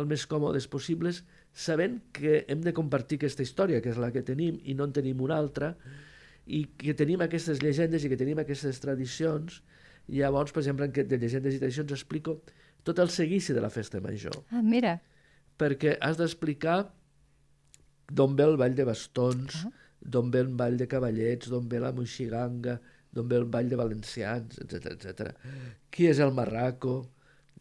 el 0.00 0.08
més 0.08 0.24
còmodes 0.24 0.70
possibles 0.72 1.20
sabent 1.52 2.00
que 2.16 2.46
hem 2.48 2.62
de 2.64 2.72
compartir 2.72 3.18
aquesta 3.20 3.44
història, 3.44 3.82
que 3.84 3.92
és 3.92 4.00
la 4.00 4.08
que 4.14 4.24
tenim 4.24 4.56
i 4.64 4.72
no 4.78 4.88
en 4.88 4.96
tenim 4.96 5.20
una 5.20 5.36
altra, 5.36 5.74
i 6.46 6.64
que 6.80 6.96
tenim 6.98 7.20
aquestes 7.22 7.60
llegendes 7.62 8.04
i 8.04 8.10
que 8.10 8.18
tenim 8.18 8.40
aquestes 8.40 8.80
tradicions, 8.82 9.60
i 10.08 10.22
llavors, 10.22 10.52
per 10.52 10.62
exemple, 10.64 10.88
en 10.88 11.08
de 11.08 11.18
llegendes 11.20 11.54
i 11.54 11.60
tradicions 11.60 11.92
explico 11.94 12.40
tot 12.82 12.98
el 12.98 13.12
seguici 13.14 13.54
de 13.54 13.60
la 13.62 13.70
festa 13.70 14.00
major, 14.00 14.40
Ah, 14.50 14.62
mira, 14.62 14.96
perquè 15.62 15.94
has 16.02 16.18
d'explicar 16.18 16.80
d'on 18.12 18.34
ve 18.36 18.44
el 18.50 18.58
ball 18.60 18.74
de 18.76 18.84
bastons, 18.90 19.62
Ah. 19.64 19.70
d'on 20.02 20.30
ve 20.34 20.40
el 20.42 20.48
ball 20.58 20.76
de 20.76 20.88
cavallets, 20.90 21.48
d'on 21.48 21.68
ve 21.70 21.78
la 21.80 21.92
moixiganga, 21.94 22.80
d'on 23.14 23.28
ve 23.28 23.36
el 23.38 23.44
ball 23.46 23.68
de 23.70 23.76
valencians, 23.78 24.58
etc 24.58 24.92
etc. 24.96 25.34
Qui 25.90 26.08
és 26.10 26.18
el 26.18 26.32
marraco? 26.34 27.00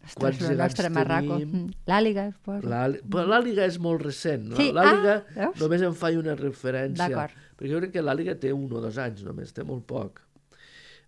ostres, 0.01 0.39
el 0.49 0.57
nostre 0.57 0.89
marraco. 0.89 1.35
Mm. 1.37 1.67
L'àliga, 1.85 2.23
posa. 2.41 2.65
L'àli- 2.65 3.03
però 3.05 3.27
L'àliga 3.29 3.67
és 3.69 3.75
molt 3.77 4.01
recent. 4.01 4.47
no? 4.49 4.55
Sí, 4.57 4.71
L'àliga 4.73 5.11
ah, 5.19 5.33
veus? 5.35 5.59
només 5.61 5.81
em 5.85 5.93
faig 5.93 6.17
una 6.17 6.33
referència. 6.39 7.27
Perquè 7.55 7.69
jo 7.69 7.77
crec 7.83 7.91
que 7.93 8.01
l'àliga 8.01 8.33
té 8.41 8.49
un 8.51 8.65
o 8.73 8.81
dos 8.81 8.97
anys 8.97 9.21
només, 9.27 9.53
té 9.53 9.61
molt 9.63 9.85
poc. 9.85 10.23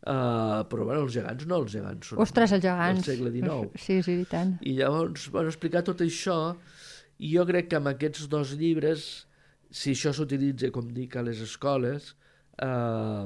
Uh, 0.05 0.61
però 0.69 0.83
bueno, 0.85 1.01
els 1.07 1.13
gegants 1.15 1.45
no, 1.47 1.57
els 1.63 1.71
gegants 1.71 2.09
són 2.11 2.19
Ostres, 2.19 2.51
els 2.51 2.61
gegants. 2.61 3.01
del 3.05 3.15
segle 3.15 3.31
XIX. 3.31 3.71
Sí, 3.81 4.01
sí, 4.03 4.19
i 4.21 4.25
tant. 4.29 4.57
I 4.61 4.73
llavors, 4.75 5.29
bueno, 5.31 5.47
explicar 5.49 5.81
tot 5.87 6.01
això, 6.03 6.37
i 7.23 7.29
jo 7.35 7.45
crec 7.47 7.69
que 7.71 7.77
amb 7.79 7.87
aquests 7.93 8.27
dos 8.31 8.51
llibres, 8.59 9.05
si 9.73 9.93
això 9.95 10.11
s'utilitza, 10.13 10.69
com 10.75 10.89
dic, 10.93 11.15
a 11.17 11.23
les 11.25 11.39
escoles, 11.45 12.11
eh, 12.61 13.23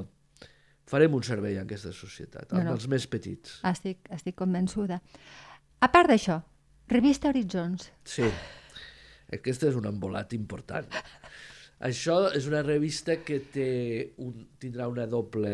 farem 0.88 1.16
un 1.18 1.24
servei 1.26 1.58
a 1.58 1.64
aquesta 1.66 1.90
societat, 1.92 2.52
No, 2.52 2.60
amb 2.60 2.70
no. 2.70 2.76
els 2.78 2.86
més 2.88 3.06
petits. 3.10 3.58
Estic, 3.68 4.06
estic 4.14 4.36
convençuda. 4.38 5.00
A 5.80 5.88
part 5.92 6.08
d'això, 6.10 6.38
revista 6.88 7.28
Horitzons. 7.28 7.90
Sí. 8.08 8.24
Aquesta 9.34 9.68
és 9.68 9.76
un 9.76 9.84
embolat 9.90 10.32
important. 10.32 10.86
Això 11.84 12.14
és 12.34 12.46
una 12.48 12.62
revista 12.64 13.18
que 13.22 13.40
té 13.54 13.68
un, 14.24 14.46
tindrà 14.58 14.88
una 14.90 15.04
doble 15.06 15.52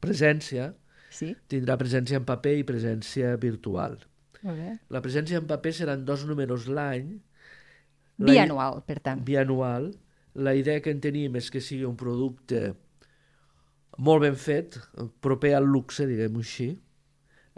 presència, 0.00 0.70
Sí? 1.10 1.32
tindrà 1.50 1.74
presència 1.76 2.16
en 2.20 2.24
paper 2.24 2.52
i 2.60 2.64
presència 2.64 3.34
virtual. 3.42 3.98
Molt 4.44 4.56
bé. 4.56 4.76
La 4.94 5.02
presència 5.02 5.40
en 5.42 5.48
paper 5.50 5.72
seran 5.74 6.04
dos 6.06 6.22
números 6.24 6.68
l'any. 6.70 7.18
Bianual, 8.20 8.82
per 8.86 9.00
tant. 9.00 9.24
Bianual. 9.24 9.90
La 10.34 10.54
idea 10.54 10.80
que 10.84 10.92
en 10.94 11.00
tenim 11.02 11.36
és 11.40 11.50
que 11.50 11.62
sigui 11.64 11.86
un 11.88 11.96
producte 11.98 12.74
molt 13.98 14.22
ben 14.22 14.36
fet, 14.38 14.78
proper 15.20 15.54
al 15.56 15.66
luxe, 15.68 16.06
diguem-ho 16.08 16.44
així, 16.44 16.68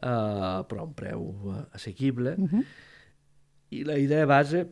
uh, 0.03 0.63
però 0.69 0.83
a 0.83 0.87
un 0.87 0.95
preu 0.99 1.27
assequible. 1.73 2.37
Uh 2.39 2.49
-huh. 2.49 2.65
I 3.71 3.85
la 3.85 3.99
idea 3.99 4.27
base 4.27 4.67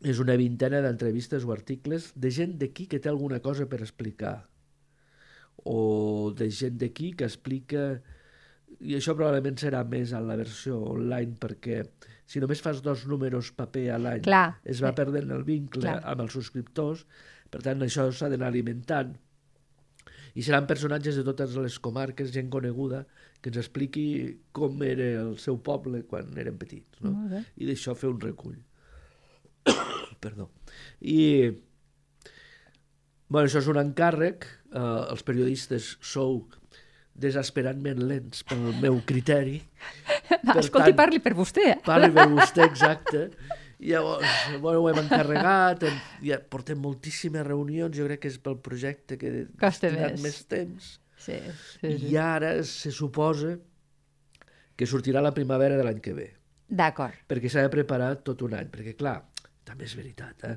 és 0.00 0.18
una 0.18 0.36
vintena 0.36 0.80
d'entrevistes 0.80 1.44
o 1.44 1.52
articles 1.52 2.12
de 2.14 2.30
gent 2.30 2.58
d'aquí 2.60 2.86
que 2.86 3.00
té 3.00 3.08
alguna 3.08 3.40
cosa 3.40 3.66
per 3.66 3.80
explicar 3.80 4.48
o 5.64 6.32
de 6.36 6.50
gent 6.50 6.78
d'aquí 6.78 7.12
que 7.16 7.24
explica 7.24 8.02
i 8.80 8.96
això 8.98 9.14
probablement 9.16 9.56
serà 9.60 9.82
més 9.88 10.12
en 10.16 10.26
la 10.28 10.36
versió 10.36 10.78
online 10.92 11.38
perquè 11.40 11.82
si 12.26 12.42
només 12.42 12.60
fas 12.60 12.82
dos 12.84 13.06
números 13.08 13.52
paper 13.56 13.86
a 13.94 14.00
l'any 14.02 14.26
es 14.64 14.82
va 14.84 14.92
perdent 14.96 15.30
el 15.32 15.46
vincle 15.46 15.86
clar. 15.86 16.00
amb 16.04 16.26
els 16.26 16.36
subscriptors 16.36 17.06
per 17.50 17.62
tant 17.64 17.86
això 17.86 18.08
s'ha 18.12 18.28
d'anar 18.32 18.50
alimentant 18.52 19.14
i 20.36 20.44
seran 20.44 20.66
personatges 20.68 21.16
de 21.16 21.24
totes 21.24 21.54
les 21.56 21.78
comarques, 21.80 22.28
gent 22.34 22.50
coneguda, 22.52 23.06
que 23.40 23.48
ens 23.48 23.56
expliqui 23.62 24.06
com 24.56 24.82
era 24.84 25.06
el 25.22 25.36
seu 25.40 25.56
poble 25.64 26.02
quan 26.10 26.28
eren 26.36 26.58
petits. 26.60 27.00
No? 27.00 27.14
I 27.56 27.68
d'això 27.70 27.94
fer 27.96 28.10
un 28.12 28.20
recull. 28.20 28.58
Perdó. 30.24 30.50
I 31.00 31.22
bueno, 33.28 33.46
això 33.46 33.62
és 33.64 33.70
un 33.72 33.80
encàrrec. 33.80 34.44
Eh, 34.68 34.84
els 35.14 35.24
periodistes 35.24 35.94
sou 36.04 36.42
desesperantment 37.16 38.02
lents 38.08 38.42
pel 38.46 38.66
meu 38.82 38.98
criteri. 39.08 39.58
Va, 40.44 40.58
escolti, 40.60 40.90
tant- 40.92 40.98
parli 40.98 41.20
per 41.24 41.32
vostè. 41.38 41.64
Eh? 41.72 41.78
Parli 41.86 42.10
per 42.12 42.26
vostè, 42.32 42.66
exacte. 42.68 43.22
I 43.78 43.90
llavors, 43.92 44.26
bueno, 44.62 44.80
ho 44.80 44.88
hem 44.88 45.02
encarregat, 45.02 45.82
hem, 45.84 45.96
ja 46.24 46.38
portem 46.40 46.78
moltíssimes 46.80 47.44
reunions, 47.44 47.92
jo 47.96 48.06
crec 48.08 48.22
que 48.24 48.30
és 48.32 48.38
pel 48.40 48.56
projecte 48.64 49.18
que 49.20 49.32
ha 49.60 49.70
més. 50.14 50.22
més 50.24 50.38
temps. 50.48 50.94
Sí, 51.16 51.36
sí, 51.80 51.90
sí. 51.98 52.10
I 52.12 52.16
ara 52.20 52.54
se 52.64 52.92
suposa 52.92 53.56
que 54.76 54.86
sortirà 54.88 55.20
la 55.24 55.32
primavera 55.36 55.76
de 55.76 55.84
l'any 55.84 56.00
que 56.04 56.12
ve, 56.16 56.26
D'acord. 56.68 57.14
perquè 57.28 57.48
s'ha 57.52 57.62
de 57.66 57.72
preparar 57.72 58.14
tot 58.24 58.42
un 58.44 58.54
any, 58.56 58.68
perquè 58.72 58.92
clar, 58.96 59.18
també 59.64 59.84
és 59.88 59.94
veritat, 59.96 60.44
eh? 60.44 60.56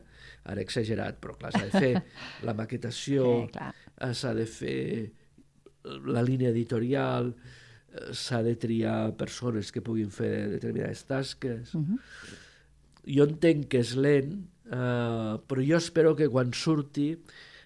ara 0.52 0.60
he 0.60 0.64
exagerat, 0.68 1.20
però 1.24 1.36
clar, 1.40 1.52
s'ha 1.56 1.66
de 1.70 1.80
fer 1.80 1.94
la 2.48 2.54
maquetació, 2.58 3.48
Sí, 3.52 3.60
eh, 4.00 4.14
s'ha 4.14 4.34
de 4.38 4.46
fer 4.46 4.80
la 5.84 6.24
línia 6.24 6.50
editorial, 6.50 7.34
eh, 7.34 8.14
s'ha 8.14 8.42
de 8.44 8.56
triar 8.56 9.16
persones 9.18 9.72
que 9.72 9.82
puguin 9.82 10.12
fer 10.12 10.50
determinades 10.50 11.06
tasques. 11.06 11.76
Uh 11.76 11.82
-huh. 11.82 12.00
Jo 13.06 13.24
entenc 13.26 13.68
que 13.68 13.80
és 13.80 13.96
lent, 13.96 14.34
eh, 14.66 15.36
però 15.48 15.62
jo 15.66 15.78
espero 15.78 16.16
que 16.16 16.28
quan 16.28 16.54
surti 16.54 17.18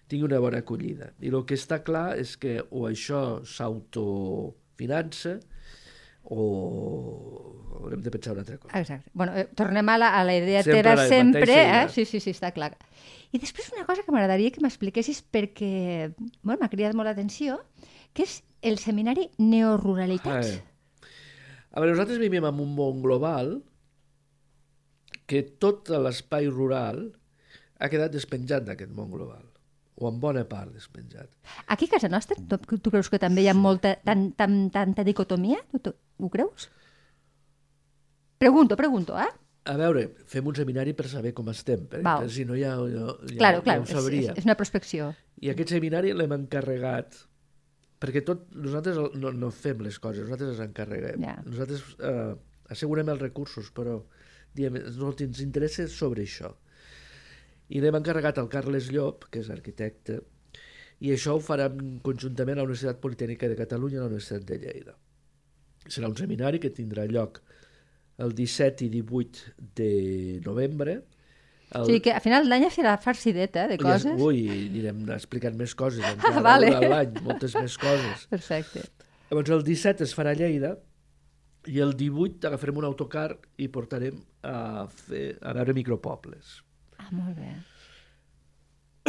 tingui 0.07 0.25
una 0.25 0.39
bona 0.39 0.59
acollida. 0.59 1.13
I 1.21 1.27
el 1.29 1.45
que 1.45 1.55
està 1.55 1.83
clar 1.83 2.17
és 2.19 2.37
que 2.37 2.61
o 2.69 2.87
això 2.89 3.43
s'autofinança 3.45 5.39
o 6.23 7.79
haurem 7.79 8.01
de 8.01 8.11
pensar 8.11 8.33
una 8.33 8.41
altra 8.41 8.57
cosa. 8.57 8.79
Exacte. 8.79 9.09
Bueno, 9.13 9.35
eh, 9.35 9.47
tornem 9.55 9.89
a 9.89 9.97
la, 9.97 10.13
a 10.19 10.23
la 10.23 10.35
idea 10.37 10.63
Sempre 10.63 10.81
teva 10.81 10.95
la 10.95 11.07
sempre, 11.07 11.53
eh? 11.53 11.89
Sí, 11.89 12.05
sí, 12.05 12.19
sí, 12.23 12.31
està 12.31 12.53
clar. 12.55 12.71
I 13.33 13.41
després 13.41 13.71
una 13.73 13.85
cosa 13.85 14.05
que 14.05 14.13
m'agradaria 14.13 14.53
que 14.53 14.61
m'expliquessis 14.63 15.23
perquè 15.33 16.13
bueno, 16.43 16.61
m'ha 16.61 16.69
cridat 16.71 16.95
molt 16.95 17.09
l'atenció, 17.09 17.59
que 18.13 18.25
és 18.27 18.41
el 18.63 18.79
seminari 18.79 19.27
Neoruralitats. 19.37 20.53
Eh. 20.55 21.09
A 21.73 21.81
veure, 21.81 21.95
nosaltres 21.95 22.21
vivim 22.21 22.45
en 22.45 22.61
un 22.61 22.75
món 22.77 23.01
global 23.03 23.57
que 25.29 25.41
tot 25.61 25.89
l'espai 25.89 26.47
rural 26.51 27.07
ha 27.79 27.89
quedat 27.91 28.13
despenjat 28.13 28.65
d'aquest 28.67 28.93
món 28.95 29.09
global, 29.11 29.43
o 29.97 30.07
en 30.09 30.19
bona 30.21 30.45
part 30.47 30.71
despenjat. 30.71 31.31
Aquí 31.73 31.89
a 31.89 31.95
casa 31.95 32.11
nostra, 32.11 32.37
tu, 32.37 32.77
tu 32.77 32.93
creus 32.93 33.09
que 33.11 33.19
també 33.19 33.43
hi 33.43 33.49
ha 33.51 33.57
molta, 33.57 33.95
tan, 34.05 34.31
tan, 34.37 34.67
tanta 34.71 35.05
dicotomia? 35.07 35.59
Tu, 35.71 35.81
tu, 35.89 35.95
ho 36.19 36.29
creus? 36.31 36.69
Pregunto, 38.37 38.77
pregunto, 38.77 39.17
eh? 39.19 39.31
A 39.71 39.77
veure, 39.79 40.09
fem 40.27 40.47
un 40.47 40.55
seminari 40.55 40.91
per 40.93 41.07
saber 41.07 41.31
com 41.35 41.47
estem, 41.51 41.85
perquè 41.87 42.03
Val. 42.03 42.29
si 42.29 42.43
no 42.43 42.57
ja, 42.59 42.75
ja, 42.75 43.05
ja, 43.31 43.37
claro, 43.37 43.61
ja 43.61 43.67
claro, 43.69 43.85
ho 43.85 43.87
sabria. 43.87 44.33
és, 44.33 44.41
és 44.43 44.47
una 44.47 44.57
prospecció. 44.59 45.13
I 45.39 45.53
aquest 45.53 45.71
seminari 45.71 46.11
l'hem 46.11 46.35
encarregat 46.35 47.15
perquè 48.03 48.23
tot, 48.27 48.49
nosaltres 48.59 48.99
no, 49.15 49.31
no 49.31 49.51
fem 49.55 49.79
les 49.85 49.95
coses, 50.03 50.27
nosaltres 50.27 50.57
les 50.57 50.65
encarreguem. 50.65 51.23
Ja. 51.23 51.37
Nosaltres 51.47 51.85
eh, 52.03 52.33
assegurem 52.75 53.13
els 53.13 53.21
recursos, 53.23 53.69
però 53.75 54.01
diem, 54.57 54.75
no 54.99 55.13
ens 55.15 55.39
interessa 55.45 55.87
sobre 55.87 56.25
això. 56.27 56.51
I 57.71 57.79
l'hem 57.79 57.95
encarregat 57.95 58.41
al 58.41 58.51
Carles 58.51 58.91
Llop, 58.91 59.29
que 59.31 59.39
és 59.39 59.49
arquitecte, 59.53 60.19
i 61.03 61.13
això 61.15 61.37
ho 61.37 61.41
farem 61.43 61.79
conjuntament 62.03 62.59
a 62.59 62.61
la 62.61 62.67
Universitat 62.67 62.99
Politècnica 63.03 63.47
de 63.51 63.57
Catalunya 63.59 63.97
i 63.97 64.01
a 64.01 64.03
la 64.03 64.11
Universitat 64.11 64.45
de 64.51 64.59
Lleida. 64.59 64.97
Serà 65.87 66.11
un 66.11 66.19
seminari 66.19 66.61
que 66.63 66.71
tindrà 66.75 67.07
lloc 67.09 67.41
el 68.23 68.35
17 68.35 68.85
i 68.85 68.91
18 68.93 69.55
de 69.79 69.89
novembre. 70.45 70.99
El... 71.73 71.81
O 71.81 71.85
sigui 71.89 72.01
que 72.05 72.13
a 72.13 72.19
final 72.21 72.47
d'any 72.49 72.67
serà 72.73 72.93
farcideta 73.01 73.67
de 73.67 73.77
coses. 73.81 74.05
Ja, 74.05 74.17
ui, 74.27 74.43
anirem 74.53 75.03
explicant 75.15 75.55
més 75.57 75.73
coses 75.75 76.03
encara 76.05 76.37
Ah, 76.37 76.41
vale. 76.45 76.69
l'any, 76.93 77.19
moltes 77.25 77.55
més 77.57 77.77
coses. 77.81 78.27
Perfecte. 78.29 78.83
Llavors 79.31 79.49
el 79.55 79.63
17 79.65 80.03
es 80.05 80.13
farà 80.13 80.35
a 80.35 80.37
Lleida 80.37 80.75
i 81.71 81.79
el 81.79 81.93
18 81.97 82.45
agafarem 82.51 82.77
un 82.77 82.85
autocar 82.85 83.29
i 83.57 83.67
portarem 83.73 84.19
a, 84.43 84.85
fer, 84.87 85.37
a 85.41 85.53
veure 85.57 85.73
micropobles. 85.73 86.59
Ah, 86.99 87.09
molt 87.11 87.37
bé. 87.39 87.53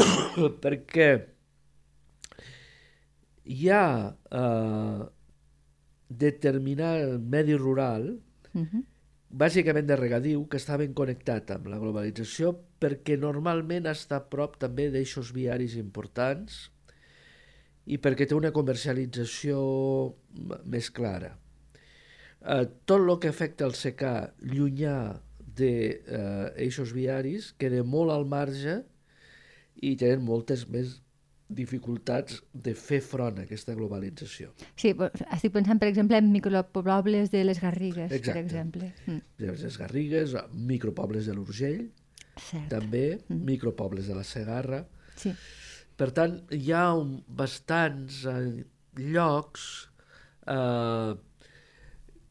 Perquè 0.65 1.09
hi 3.45 3.69
ha 3.69 3.85
eh, 4.41 5.03
determinat 6.25 7.19
medi 7.21 7.55
rural 7.61 8.15
Uh 8.55 8.63
-huh. 8.63 8.83
Bàsicament 9.35 9.87
de 9.89 9.97
regadiu, 9.99 10.45
que 10.47 10.61
està 10.61 10.77
ben 10.79 10.95
connectat 10.95 11.51
amb 11.57 11.67
la 11.73 11.81
globalització 11.83 12.53
perquè 12.83 13.17
normalment 13.19 13.89
està 13.91 14.21
a 14.21 14.27
prop 14.31 14.59
també 14.63 14.91
d'eixos 14.95 15.33
viaris 15.35 15.75
importants 15.81 16.69
i 17.91 17.99
perquè 17.99 18.29
té 18.29 18.37
una 18.37 18.53
comercialització 18.55 19.59
més 20.71 20.91
clara. 20.95 21.35
Eh, 22.45 22.65
tot 22.87 23.01
el 23.01 23.15
que 23.21 23.33
afecta 23.33 23.67
el 23.67 23.75
secà 23.77 24.15
llunyà 24.45 24.97
d'eixos 25.59 26.91
eh, 26.93 26.95
viaris 26.95 27.53
queda 27.59 27.83
molt 27.87 28.15
al 28.15 28.27
marge 28.29 28.81
i 29.83 29.95
tenen 30.01 30.25
moltes 30.25 30.67
més 30.71 31.01
dificultats 31.57 32.41
de 32.53 32.75
fer 32.79 33.01
front 33.05 33.41
a 33.41 33.45
aquesta 33.47 33.75
globalització. 33.77 34.53
Sí, 34.77 34.93
estic 34.95 35.53
pensant, 35.55 35.81
per 35.81 35.89
exemple, 35.91 36.19
en 36.19 36.31
micropobles 36.33 37.31
de 37.33 37.45
les 37.45 37.61
Garrigues, 37.63 38.11
per 38.11 38.21
Exacte. 38.21 38.41
exemple. 38.41 38.93
Mm. 39.07 39.21
Les 39.45 39.79
Garrigues, 39.79 40.37
micropobles 40.53 41.31
de 41.31 41.37
l'Urgell, 41.37 41.85
també 42.71 43.21
micropobles 43.29 44.09
de 44.11 44.17
la 44.19 44.25
Segarra. 44.27 44.85
Sí. 45.17 45.33
Per 45.97 46.11
tant, 46.11 46.41
hi 46.51 46.73
ha 46.75 46.89
un, 46.99 47.21
bastants 47.29 48.25
eh, 48.27 48.65
llocs 48.99 49.67
eh, 50.51 51.15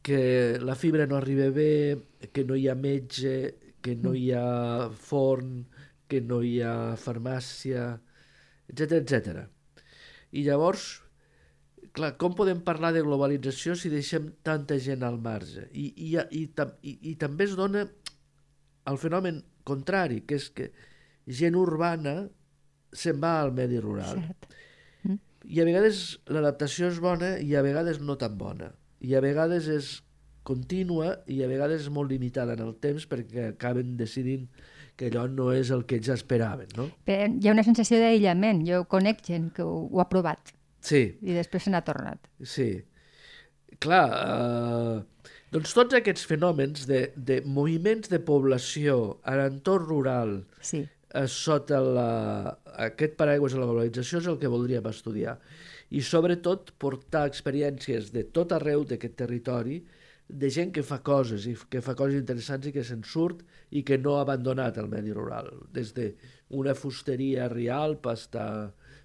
que 0.03 0.59
la 0.59 0.75
fibra 0.75 1.07
no 1.07 1.15
arriba 1.15 1.47
bé, 1.55 1.95
que 2.36 2.43
no 2.43 2.57
hi 2.59 2.67
ha 2.67 2.75
metge, 2.75 3.36
que 3.81 3.95
no 3.95 4.13
hi 4.15 4.31
ha 4.36 4.89
forn, 4.91 5.62
que 6.07 6.19
no 6.21 6.41
hi 6.43 6.57
ha 6.62 6.95
farmàcia, 6.99 7.93
etc 8.71 8.99
etc. 8.99 9.43
I 10.34 10.45
llavors, 10.47 10.86
clar, 11.93 12.13
com 12.21 12.36
podem 12.38 12.62
parlar 12.65 12.93
de 12.95 13.04
globalització 13.06 13.76
si 13.78 13.91
deixem 13.93 14.32
tanta 14.45 14.80
gent 14.82 15.04
al 15.06 15.19
marge? 15.21 15.67
I, 15.71 15.91
i, 15.93 16.13
i, 16.39 16.45
i, 16.47 16.95
i 17.12 17.15
també 17.21 17.47
es 17.49 17.58
dona 17.60 17.86
el 18.89 18.99
fenomen 18.99 19.43
contrari, 19.67 20.23
que 20.28 20.39
és 20.39 20.49
que 20.56 20.71
gent 21.28 21.56
urbana 21.56 22.23
se'n 22.93 23.21
va 23.21 23.39
al 23.41 23.54
medi 23.56 23.80
rural. 23.82 24.19
Cert. 24.19 24.49
I 25.43 25.60
a 25.60 25.67
vegades 25.67 26.02
l'adaptació 26.32 26.88
és 26.91 26.99
bona 27.04 27.36
i 27.43 27.56
a 27.56 27.63
vegades 27.65 27.99
no 27.99 28.15
tan 28.19 28.38
bona. 28.39 28.71
I 29.04 29.15
a 29.17 29.21
vegades 29.23 29.67
és 29.71 29.89
contínua 30.47 31.17
i 31.32 31.41
a 31.43 31.49
vegades 31.52 31.86
és 31.86 31.91
molt 31.91 32.12
limitada 32.12 32.56
en 32.56 32.63
el 32.63 32.76
temps 32.84 33.08
perquè 33.12 33.49
acaben 33.49 33.95
decidint 33.99 34.47
que 34.95 35.10
allò 35.10 35.27
no 35.29 35.51
és 35.53 35.71
el 35.73 35.86
que 35.89 35.95
ells 35.99 36.10
esperaven, 36.13 36.67
no? 36.77 36.89
Però 37.06 37.25
hi 37.29 37.47
ha 37.49 37.53
una 37.56 37.63
sensació 37.65 37.97
d'aïllament. 38.01 38.63
Jo 38.67 38.84
conec 38.89 39.23
gent 39.25 39.51
que 39.56 39.63
ho, 39.65 39.88
ho 39.91 40.01
ha 40.03 40.10
provat 40.10 40.53
Sí, 40.84 41.15
i 41.21 41.32
després 41.34 41.63
se 41.63 41.71
n'ha 41.71 41.82
tornat. 41.88 42.19
sí. 42.43 42.84
clar, 43.84 44.08
eh, 44.13 45.29
doncs 45.51 45.73
tots 45.75 45.95
aquests 45.97 46.25
fenòmens 46.29 46.86
de, 46.89 47.12
de 47.15 47.41
moviments 47.45 48.10
de 48.12 48.19
població 48.23 49.19
a 49.23 49.36
l'entorn 49.39 49.86
rural 49.89 50.34
Sí. 50.62 50.84
eh, 51.13 51.27
sota 51.27 51.79
la, 51.82 52.58
aquest 52.88 53.15
paraigües 53.19 53.53
de 53.53 53.60
la 53.60 53.67
globalització 53.69 54.19
és 54.21 54.27
el 54.32 54.39
que 54.39 54.47
voldríem 54.51 54.86
estudiar. 54.89 55.38
I 55.93 56.01
sobretot 56.01 56.71
portar 56.82 57.25
experiències 57.29 58.12
de 58.13 58.23
tot 58.23 58.51
arreu 58.56 58.84
d'aquest 58.88 59.15
territori 59.19 59.82
de 60.29 60.49
gent 60.49 60.71
que 60.73 60.82
fa 60.84 61.01
coses 61.03 61.45
i 61.45 61.53
que 61.69 61.82
fa 61.86 61.93
coses 61.95 62.15
interessants 62.17 62.65
i 62.67 62.71
que 62.73 62.84
se'n 62.88 63.03
surt 63.03 63.43
i 63.73 63.81
que 63.88 63.97
no 63.97 64.17
ha 64.17 64.23
abandonat 64.25 64.77
el 64.77 64.89
medi 64.91 65.13
rural. 65.15 65.49
Des 65.73 65.93
de 65.97 66.12
una 66.53 66.75
fusteria 66.77 67.47
a 67.47 67.51
Rialp 67.51 68.05
hasta 68.12 68.45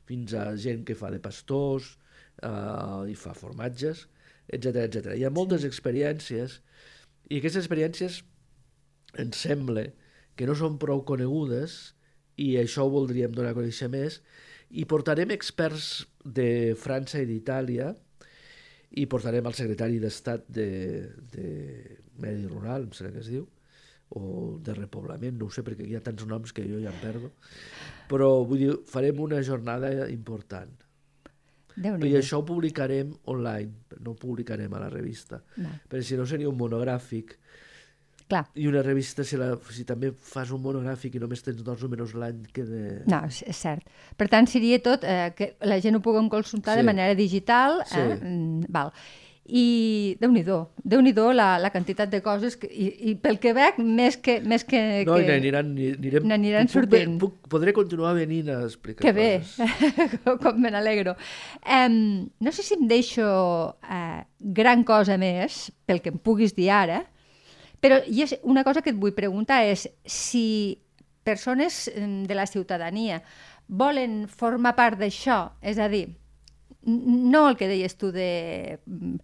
fins 0.08 0.34
a 0.36 0.50
gent 0.60 0.84
que 0.88 0.96
fa 0.98 1.10
de 1.12 1.20
pastors 1.24 1.94
eh, 2.42 3.12
i 3.12 3.16
fa 3.16 3.34
formatges, 3.36 4.06
etc 4.48 4.84
etc. 4.84 5.14
Hi 5.16 5.24
ha 5.24 5.32
moltes 5.34 5.64
experiències 5.68 6.60
i 7.28 7.40
aquestes 7.40 7.64
experiències 7.64 8.22
ens 9.20 9.40
sembla 9.40 9.88
que 10.36 10.46
no 10.48 10.56
són 10.56 10.78
prou 10.80 11.02
conegudes 11.08 11.78
i 12.38 12.54
això 12.60 12.86
ho 12.86 12.92
voldríem 12.92 13.32
donar 13.34 13.54
a 13.54 13.58
conèixer 13.58 13.88
més 13.92 14.20
i 14.70 14.84
portarem 14.88 15.32
experts 15.34 16.06
de 16.24 16.76
França 16.78 17.22
i 17.22 17.28
d'Itàlia 17.28 17.94
i 19.00 19.04
portarem 19.08 19.48
el 19.48 19.56
secretari 19.56 20.00
d'Estat 20.00 20.46
de, 20.48 20.68
de 21.32 21.48
Medi 22.20 22.48
Rural, 22.48 22.86
em 22.86 22.94
sembla 22.96 23.16
que 23.16 23.24
es 23.24 23.32
diu, 23.32 23.48
o 24.16 24.58
de 24.64 24.74
repoblament, 24.74 25.36
no 25.38 25.46
ho 25.46 25.50
sé 25.52 25.62
perquè 25.66 25.84
hi 25.86 25.96
ha 25.98 26.00
tants 26.04 26.24
noms 26.26 26.52
que 26.56 26.64
jo 26.64 26.78
ja 26.80 26.90
em 26.94 27.00
perdo, 27.02 27.32
però 28.08 28.30
vull 28.48 28.58
dir, 28.62 28.70
farem 28.88 29.20
una 29.20 29.42
jornada 29.44 30.08
important. 30.10 30.70
I 31.78 32.16
això 32.18 32.40
ho 32.40 32.44
publicarem 32.48 33.12
online, 33.30 33.70
no 34.02 34.10
ho 34.14 34.18
publicarem 34.18 34.72
a 34.74 34.80
la 34.82 34.88
revista, 34.90 35.42
No. 35.56 35.68
perquè 35.88 36.02
si 36.02 36.16
no 36.16 36.24
seria 36.26 36.48
un 36.48 36.56
monogràfic 36.58 37.36
Clar, 38.28 38.42
i 38.60 38.66
una 38.68 38.82
revista, 38.82 39.24
si, 39.24 39.38
la, 39.40 39.54
si 39.72 39.84
també 39.88 40.10
fas 40.12 40.50
un 40.52 40.60
monogràfic 40.60 41.14
i 41.16 41.20
només 41.22 41.40
tens 41.40 41.62
dos 41.64 41.80
números 41.80 42.12
l'any, 42.12 42.42
que 42.52 42.64
de... 42.66 42.80
no, 43.08 43.22
és, 43.24 43.38
és 43.48 43.56
cert. 43.56 43.86
Per 44.20 44.26
tant, 44.28 44.44
seria 44.50 44.76
tot 44.84 45.04
eh, 45.08 45.30
que 45.38 45.54
la 45.64 45.78
gent 45.80 45.96
ho 45.96 46.02
pugui 46.04 46.20
consultar 46.28 46.74
Sí. 46.76 46.82
de 46.82 46.84
manera 46.90 47.14
digital. 47.16 47.80
Sí. 47.88 47.96
Eh? 48.02 48.18
Mm, 48.20 48.66
val. 48.68 48.90
I 49.48 50.16
déu 50.20 50.32
nhi 50.34 50.42
déu 51.16 51.30
la, 51.32 51.46
la 51.56 51.70
quantitat 51.72 52.10
de 52.12 52.20
coses 52.20 52.58
que, 52.60 52.68
i, 52.68 52.88
i 53.10 53.14
pel 53.16 53.38
que 53.40 53.54
veig, 53.56 53.78
més 53.80 54.18
que... 54.20 54.38
Més 54.44 54.64
que, 54.68 54.80
No, 55.08 55.16
que... 55.16 55.24
n'aniran, 55.30 55.70
anirem, 55.72 56.26
n'aniran 56.28 56.68
puc, 56.68 56.74
sortint. 56.74 57.14
Puc, 57.22 57.38
podré 57.48 57.72
continuar 57.76 58.12
venint 58.18 58.50
a 58.52 58.58
explicar 58.66 59.06
Que 59.06 59.14
bé, 59.16 59.28
coses. 59.40 60.18
com 60.42 60.60
me 60.60 60.72
n'alegro. 60.74 61.16
Um, 61.64 62.28
no 62.44 62.52
sé 62.52 62.66
si 62.66 62.76
em 62.76 62.84
deixo 62.90 63.24
uh, 63.24 64.20
gran 64.38 64.84
cosa 64.84 65.16
més, 65.20 65.68
pel 65.88 66.04
que 66.04 66.12
em 66.12 66.20
puguis 66.20 66.52
dir 66.56 66.68
ara, 66.74 67.02
però 67.80 68.02
i 68.04 68.24
és 68.26 68.36
una 68.42 68.66
cosa 68.68 68.82
que 68.84 68.92
et 68.92 69.00
vull 69.00 69.16
preguntar 69.16 69.62
és 69.64 69.86
si 70.04 70.78
persones 71.24 71.86
de 71.94 72.34
la 72.36 72.46
ciutadania 72.48 73.22
volen 73.68 74.26
formar 74.28 74.74
part 74.76 74.98
d'això, 75.00 75.42
és 75.60 75.78
a 75.78 75.88
dir, 75.92 76.06
no 76.82 77.48
el 77.48 77.56
que 77.56 77.68
deies 77.68 77.96
tu 77.96 78.12
de 78.12 78.78
mm, 78.86 79.14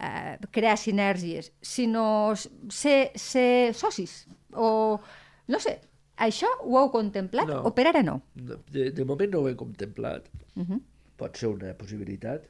eh, 0.00 0.38
crear 0.50 0.78
sinergies, 0.78 1.52
sinó 1.60 2.34
ser, 2.70 3.12
ser 3.14 3.74
socis, 3.74 4.26
o 4.52 5.00
no 5.48 5.60
sé, 5.60 5.80
això 6.16 6.48
ho 6.62 6.78
heu 6.78 6.90
contemplat 6.92 7.48
No. 7.48 7.62
o 7.66 7.74
per 7.74 7.88
ara 7.90 8.02
no? 8.02 8.20
De, 8.34 8.90
de 8.90 9.04
moment 9.04 9.32
no 9.32 9.40
ho 9.42 9.48
he 9.48 9.56
contemplat. 9.56 10.28
Uh 10.54 10.64
-huh. 10.64 10.80
Pot 11.16 11.36
ser 11.36 11.48
una 11.48 11.74
possibilitat. 11.74 12.48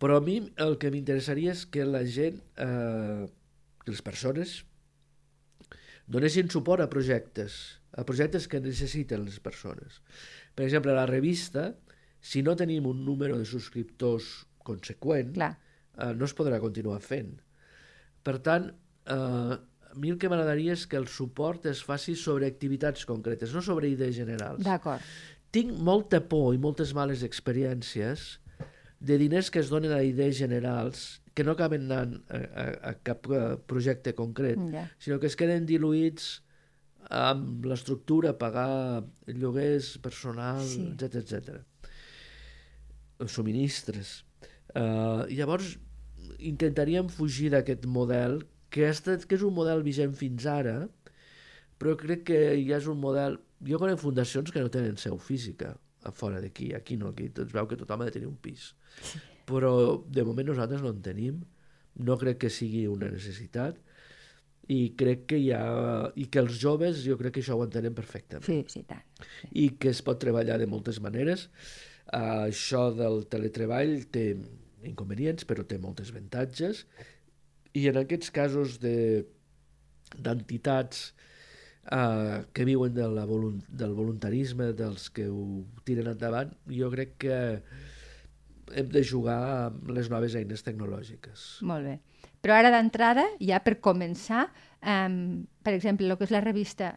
Però 0.00 0.16
a 0.16 0.20
mi 0.20 0.38
el 0.56 0.78
que 0.78 0.90
m'interessaria 0.90 1.52
és 1.52 1.66
que 1.66 1.84
la 1.84 2.04
gent, 2.06 2.40
eh, 2.56 3.26
les 3.86 4.02
persones, 4.02 4.64
donessin 6.06 6.48
suport 6.50 6.80
a 6.82 6.88
projectes, 6.88 7.80
a 7.92 8.04
projectes 8.04 8.48
que 8.48 8.60
necessiten 8.60 9.24
les 9.24 9.38
persones. 9.40 10.00
Per 10.54 10.64
exemple, 10.64 10.94
la 10.94 11.06
revista, 11.06 11.74
si 12.20 12.42
no 12.42 12.54
tenim 12.56 12.86
un 12.86 13.04
número 13.04 13.38
de 13.38 13.44
subscriptors 13.48 14.46
conseqüent, 14.62 15.34
Clar. 15.34 15.54
eh, 15.98 16.12
no 16.14 16.24
es 16.28 16.34
podrà 16.36 16.60
continuar 16.60 17.00
fent. 17.00 17.34
Per 18.22 18.38
tant, 18.44 18.70
eh, 19.06 19.12
a 19.90 19.94
mi 19.96 20.10
el 20.12 20.18
que 20.22 20.28
m'agradaria 20.30 20.72
és 20.76 20.86
que 20.86 20.96
el 21.00 21.08
suport 21.08 21.64
es 21.66 21.80
faci 21.82 22.14
sobre 22.14 22.46
activitats 22.46 23.06
concretes, 23.08 23.54
no 23.56 23.62
sobre 23.62 23.88
idees 23.90 24.14
generals. 24.16 24.62
D'acord. 24.64 25.00
Tinc 25.50 25.72
molta 25.82 26.20
por 26.28 26.54
i 26.54 26.58
moltes 26.62 26.92
males 26.94 27.24
experiències 27.26 28.38
de 29.00 29.16
diners 29.18 29.48
que 29.50 29.58
es 29.58 29.70
donen 29.72 29.90
a 29.96 30.02
idees 30.04 30.36
generals 30.38 31.22
que 31.34 31.42
no 31.42 31.52
acaben 31.56 31.88
anant 31.90 32.20
a, 32.28 32.36
a, 32.36 32.64
a 32.90 32.94
cap 33.02 33.26
eh, 33.32 33.56
projecte 33.66 34.12
concret, 34.14 34.58
Ja. 34.70 34.84
sinó 34.98 35.18
que 35.18 35.26
es 35.26 35.36
queden 35.40 35.64
diluïts 35.66 36.42
amb 37.10 37.64
l'estructura, 37.66 38.36
pagar 38.38 39.02
lloguers, 39.26 39.96
personal, 39.98 40.60
Sí. 40.62 40.92
etc 41.00 41.64
etc. 43.20 43.34
Subministres. 43.36 44.14
Uh, 44.70 45.26
llavors, 45.30 45.76
intentaríem 46.38 47.10
fugir 47.12 47.50
d'aquest 47.54 47.86
model, 47.90 48.40
que, 48.70 48.86
ha 48.86 48.94
estat, 48.94 49.26
que 49.26 49.36
és 49.38 49.44
un 49.46 49.54
model 49.54 49.84
vigent 49.86 50.14
fins 50.16 50.46
ara, 50.48 50.76
però 51.80 51.96
crec 52.00 52.26
que 52.30 52.40
ja 52.62 52.80
és 52.80 52.90
un 52.90 53.00
model... 53.02 53.40
Jo 53.66 53.76
conec 53.80 53.98
fundacions 54.00 54.52
que 54.52 54.62
no 54.62 54.70
tenen 54.72 54.96
seu 54.96 55.18
física 55.20 55.74
a 56.04 56.12
fora 56.16 56.40
d'aquí, 56.40 56.70
aquí 56.72 56.96
no, 56.96 57.10
aquí 57.12 57.26
es 57.28 57.52
veu 57.52 57.66
que 57.68 57.76
tothom 57.76 58.00
ha 58.00 58.08
de 58.08 58.14
tenir 58.14 58.28
un 58.30 58.38
pis. 58.40 58.70
Però 59.48 59.72
de 60.08 60.24
moment 60.24 60.48
nosaltres 60.48 60.80
no 60.84 60.94
en 60.94 61.02
tenim, 61.04 61.42
no 62.00 62.16
crec 62.20 62.38
que 62.44 62.52
sigui 62.52 62.86
una 62.88 63.10
necessitat 63.12 63.76
i 64.70 64.94
crec 64.96 65.26
que 65.32 65.38
hi 65.42 65.50
ha... 65.52 65.62
i 66.14 66.28
que 66.30 66.40
els 66.40 66.56
joves 66.62 67.02
jo 67.04 67.16
crec 67.20 67.36
que 67.36 67.42
això 67.42 67.56
ho 67.58 67.64
entenem 67.66 67.96
perfectament 67.96 68.46
Sí, 68.46 68.60
sí, 68.70 68.84
tant. 68.88 69.02
i 69.50 69.70
que 69.80 69.90
es 69.90 70.00
pot 70.06 70.20
treballar 70.22 70.60
de 70.62 70.68
moltes 70.70 71.00
maneres. 71.02 71.48
Això 72.16 72.88
del 72.94 73.24
teletreball 73.30 74.00
té 74.10 74.32
inconvenients, 74.88 75.46
però 75.46 75.64
té 75.66 75.78
moltes 75.78 76.10
avantatges. 76.10 76.84
I 77.76 77.86
en 77.90 78.00
aquests 78.02 78.32
casos 78.34 78.80
de 78.82 79.26
d'entitats 80.10 81.12
uh, 81.92 82.42
que 82.52 82.66
viuen 82.66 82.94
de 82.96 83.06
la 83.06 83.24
volun 83.28 83.60
del 83.68 83.94
voluntarisme, 83.94 84.72
dels 84.74 85.06
que 85.14 85.28
ho 85.30 85.62
tiren 85.86 86.10
endavant, 86.10 86.50
jo 86.66 86.90
crec 86.90 87.14
que 87.26 87.38
hem 88.74 88.90
de 88.90 89.02
jugar 89.06 89.38
amb 89.66 89.90
les 89.94 90.10
noves 90.10 90.34
eines 90.38 90.66
tecnològiques. 90.66 91.60
Molt 91.66 91.86
bé. 91.86 91.96
Però 92.40 92.56
ara 92.56 92.70
d'entrada, 92.72 93.26
ja 93.42 93.60
per 93.62 93.78
començar, 93.84 94.48
um, 94.82 95.46
per 95.62 95.74
exemple, 95.74 96.08
el 96.08 96.16
que 96.18 96.26
és 96.26 96.32
la 96.34 96.40
revista, 96.44 96.94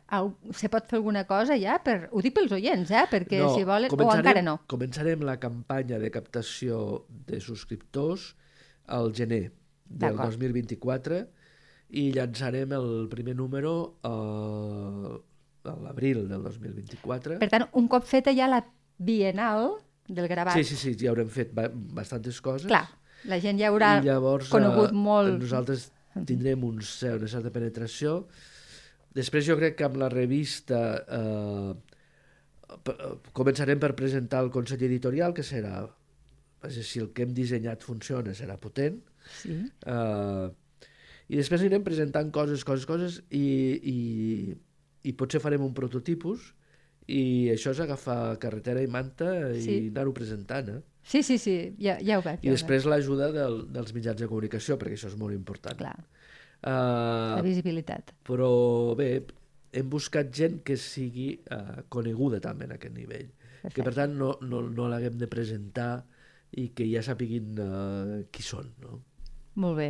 se 0.56 0.70
pot 0.72 0.88
fer 0.90 1.00
alguna 1.00 1.26
cosa 1.30 1.58
ja? 1.60 1.78
Per, 1.84 2.10
ho 2.12 2.24
dic 2.24 2.36
pels 2.38 2.54
oients, 2.56 2.92
eh? 2.92 3.06
perquè 3.12 3.42
si 3.56 3.66
volen... 3.68 3.92
O 3.92 4.10
encara 4.16 4.44
no. 4.46 4.60
Començarem 4.72 5.26
la 5.28 5.38
campanya 5.42 6.00
de 6.00 6.12
captació 6.14 7.04
de 7.28 7.42
subscriptors 7.44 8.34
al 8.88 9.14
gener 9.16 9.46
del 9.86 10.18
D'acord. 10.18 10.38
2024 10.38 11.22
i 11.94 12.10
llançarem 12.16 12.72
el 12.74 12.90
primer 13.12 13.36
número 13.38 13.74
eh, 14.04 15.70
a 15.70 15.76
l'abril 15.84 16.26
del 16.30 16.44
2024. 16.48 17.40
Per 17.44 17.50
tant, 17.52 17.68
un 17.80 17.88
cop 17.92 18.08
feta 18.08 18.34
ja 18.36 18.50
la 18.50 18.64
bienal 18.98 19.78
del 20.08 20.28
gravat, 20.28 20.58
Sí, 20.58 20.64
sí, 20.68 20.76
sí, 20.76 20.96
ja 21.00 21.12
haurem 21.12 21.30
fet 21.32 21.54
ba 21.56 21.70
bastantes 21.72 22.42
coses. 22.44 22.68
clar, 22.68 22.88
la 23.30 23.40
gent 23.40 23.60
ja 23.60 23.70
haurà 23.72 23.98
I 24.02 24.08
llavors 24.10 24.50
conegut 24.52 24.92
eh, 24.92 24.98
molt... 25.06 25.38
nosaltres 25.40 25.92
tindrem 26.28 26.64
un, 26.64 26.82
cer- 26.86 27.18
una 27.20 27.28
certa 27.32 27.50
penetració. 27.54 28.28
Després 29.14 29.46
jo 29.46 29.56
crec 29.60 29.76
que 29.78 29.86
amb 29.88 29.98
la 30.02 30.10
revista 30.10 30.80
eh, 31.06 31.74
eh, 32.74 33.12
començarem 33.38 33.80
per 33.82 33.94
presentar 33.98 34.42
el 34.46 34.52
Consell 34.54 34.82
Editorial, 34.88 35.34
que 35.38 35.46
serà, 35.46 35.84
vaja, 36.64 36.84
si 36.86 37.02
el 37.04 37.12
que 37.14 37.26
hem 37.28 37.34
dissenyat 37.38 37.84
funciona, 37.86 38.34
serà 38.38 38.58
potent. 38.62 39.00
Sí. 39.42 39.60
Eh, 39.86 40.48
I 41.34 41.38
després 41.40 41.62
anirem 41.64 41.84
presentant 41.86 42.32
coses, 42.36 42.66
coses, 42.68 42.86
coses, 42.90 43.22
i, 43.32 43.46
i, 43.94 44.00
i 45.08 45.14
potser 45.18 45.40
farem 45.42 45.64
un 45.66 45.74
prototipus, 45.78 46.50
i 47.08 47.50
això 47.52 47.72
és 47.76 47.80
agafar 47.84 48.38
carretera 48.40 48.82
i 48.84 48.88
manta 48.92 49.30
i 49.52 49.62
Sí. 49.64 49.78
anar-ho 49.92 50.14
presentant, 50.16 50.70
eh? 50.78 50.82
Sí, 51.04 51.24
sí, 51.24 51.38
sí, 51.38 51.76
ja, 51.80 51.98
ja 52.02 52.18
ho 52.20 52.26
veig. 52.26 52.40
I 52.42 52.48
ja 52.48 52.54
ho 52.54 52.58
després 52.58 52.88
l'ajuda 52.90 53.32
del, 53.36 53.64
dels 53.74 53.94
mitjans 53.96 54.20
de 54.20 54.28
comunicació, 54.32 54.78
perquè 54.82 54.98
això 54.98 55.12
és 55.12 55.20
molt 55.20 55.36
important. 55.36 55.78
Clar, 55.80 55.98
Uh, 56.64 57.36
la 57.36 57.42
visibilitat. 57.44 58.14
però 58.24 58.96
bé, 58.96 59.26
hem 59.76 59.90
buscat 59.92 60.30
gent 60.32 60.62
que 60.64 60.78
sigui 60.80 61.34
uh, 61.52 61.82
coneguda 61.92 62.40
també 62.40 62.70
en 62.70 62.78
aquest 62.78 62.96
nivell. 62.96 63.26
Perfecte. 63.36 63.74
Que 63.76 63.84
per 63.84 63.94
tant 63.98 64.14
no, 64.16 64.30
no, 64.48 64.62
no 64.70 64.88
l'haguem 64.88 65.18
de 65.20 65.28
presentar 65.28 66.06
i 66.56 66.70
que 66.72 66.88
ja 66.88 67.04
sàpiguin 67.04 67.60
uh, 67.60 68.22
qui 68.32 68.46
són. 68.48 68.72
No? 68.80 69.02
Molt 69.60 69.76
bé. 69.82 69.90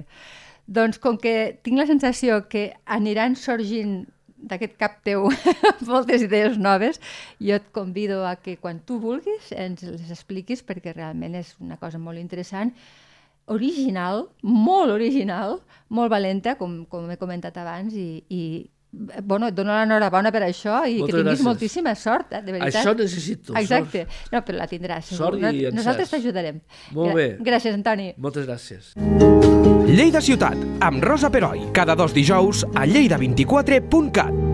Doncs 0.66 0.98
com 1.04 1.20
que 1.22 1.60
tinc 1.62 1.78
la 1.78 1.86
sensació 1.86 2.40
que 2.50 2.72
aniran 2.98 3.38
sorgint 3.38 4.08
d'aquest 4.44 4.76
cap 4.78 5.00
teu 5.08 5.30
moltes 5.92 6.26
idees 6.26 6.58
noves, 6.60 7.00
jo 7.40 7.56
et 7.56 7.72
convido 7.76 8.26
a 8.28 8.36
que 8.36 8.58
quan 8.58 8.82
tu 8.84 9.00
vulguis 9.00 9.52
ens 9.56 9.84
les 9.88 10.12
expliquis 10.12 10.64
perquè 10.68 10.94
realment 10.96 11.36
és 11.40 11.56
una 11.64 11.80
cosa 11.82 12.00
molt 12.00 12.20
interessant 12.20 12.74
original, 13.52 14.30
molt 14.42 14.94
original, 14.94 15.58
molt 15.92 16.12
valenta, 16.12 16.56
com, 16.56 16.84
com 16.88 17.10
he 17.12 17.18
comentat 17.20 17.58
abans, 17.60 17.92
i, 17.96 18.24
i 18.32 18.44
bueno, 18.94 19.50
et 19.50 19.56
dono 19.58 19.74
l'enhorabona 19.74 20.32
per 20.32 20.44
això 20.48 20.84
i 20.86 21.00
Moltes 21.02 21.10
que 21.10 21.18
tinguis 21.18 21.32
gràcies. 21.34 21.46
moltíssima 21.48 21.96
sort, 21.98 22.32
eh, 22.32 22.44
de 22.46 22.52
veritat. 22.56 22.84
Això 22.84 22.96
necessito. 22.96 23.56
Exacte. 23.60 24.06
No, 24.32 24.44
però 24.46 24.62
la 24.62 24.68
tindràs. 24.70 25.14
Sort 25.18 25.42
i. 25.52 25.66
Nosaltres 25.74 26.14
t'ajudarem. 26.14 26.62
Molt 26.94 27.18
bé. 27.18 27.32
Gràcies, 27.42 27.74
Antoni. 27.74 28.14
Sort. 28.14 28.22
Moltes 28.30 28.48
gràcies. 28.48 29.42
Lleida 29.84 30.22
Ciutat, 30.24 30.56
amb 30.80 31.04
Rosa 31.04 31.30
Peroi, 31.30 31.68
cada 31.76 31.96
dos 32.00 32.14
dijous 32.16 32.64
a 32.74 32.86
lleida24.cat. 32.88 34.53